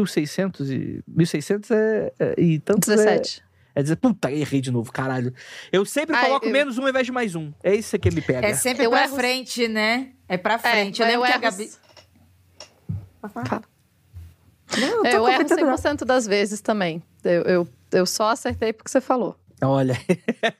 [0.00, 1.00] 1600 e...
[1.06, 2.12] 1600 é...
[2.18, 2.96] é e tantos é...
[2.96, 3.42] 17.
[3.72, 5.32] É dizer, puta, errei de novo, caralho.
[5.70, 7.52] Eu sempre Ai, coloco eu- menos um ao invés de mais um.
[7.62, 8.46] É isso que me pega.
[8.46, 10.10] É sempre Eu pra erro- frente, né?
[10.28, 11.00] É pra frente.
[11.00, 11.70] eu lembro que a Gabi.
[13.32, 13.62] Fala.
[14.78, 15.76] Não, É, eu erro comentando nada.
[15.76, 17.02] 100% das vezes também.
[17.22, 19.36] Eu, eu, eu só acertei porque você falou.
[19.62, 19.94] Olha,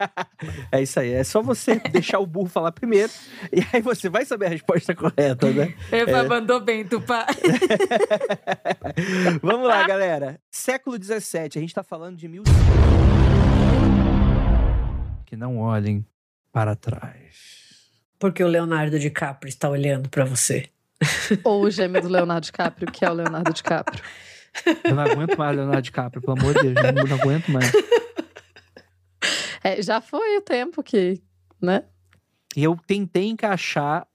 [0.71, 1.13] é isso aí.
[1.13, 3.11] É só você deixar o burro falar primeiro
[3.53, 5.75] e aí você vai saber a resposta correta, né?
[5.91, 7.27] Eva mandou bem, Tupá.
[9.43, 10.39] Vamos lá, galera.
[10.51, 12.43] Século XVII, a gente tá falando de mil.
[15.25, 16.05] Que não olhem
[16.53, 17.61] para trás.
[18.19, 20.69] Porque o Leonardo DiCaprio está olhando pra você.
[21.43, 24.03] Ou o gêmeo do Leonardo DiCaprio, que é o Leonardo DiCaprio.
[24.85, 26.95] Eu não aguento mais Leonardo DiCaprio, pelo amor de Deus.
[26.95, 27.73] Não, não aguento mais.
[29.63, 31.21] É, já foi o tempo que,
[31.61, 31.85] né?
[32.57, 34.07] E eu tentei encaixar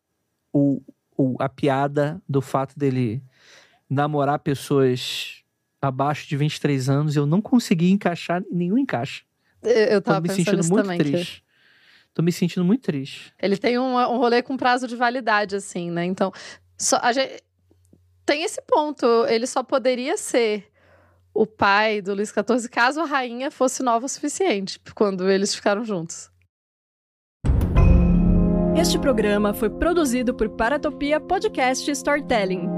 [0.51, 0.81] o,
[1.17, 3.22] o- a piada do fato dele
[3.89, 5.43] namorar pessoas
[5.81, 7.15] abaixo de 23 anos.
[7.15, 9.23] Eu não consegui encaixar nenhum encaixe.
[9.61, 10.97] Eu, eu Tô tava me pensando sentindo muito também.
[10.97, 11.43] que triste.
[12.13, 13.34] Tô me sentindo muito triste.
[13.41, 16.05] ele tem um, um rolê com prazo de validade, assim, né?
[16.05, 16.31] Então,
[16.77, 17.43] só, a gente,
[18.26, 19.05] tem esse ponto.
[19.27, 20.65] Ele só poderia ser
[21.36, 25.84] o pai do Luiz XIV caso a rainha fosse nova o suficiente, quando eles ficaram
[25.84, 26.32] juntos.
[28.78, 32.74] Este programa foi produzido por Paratopia Podcast Storytelling.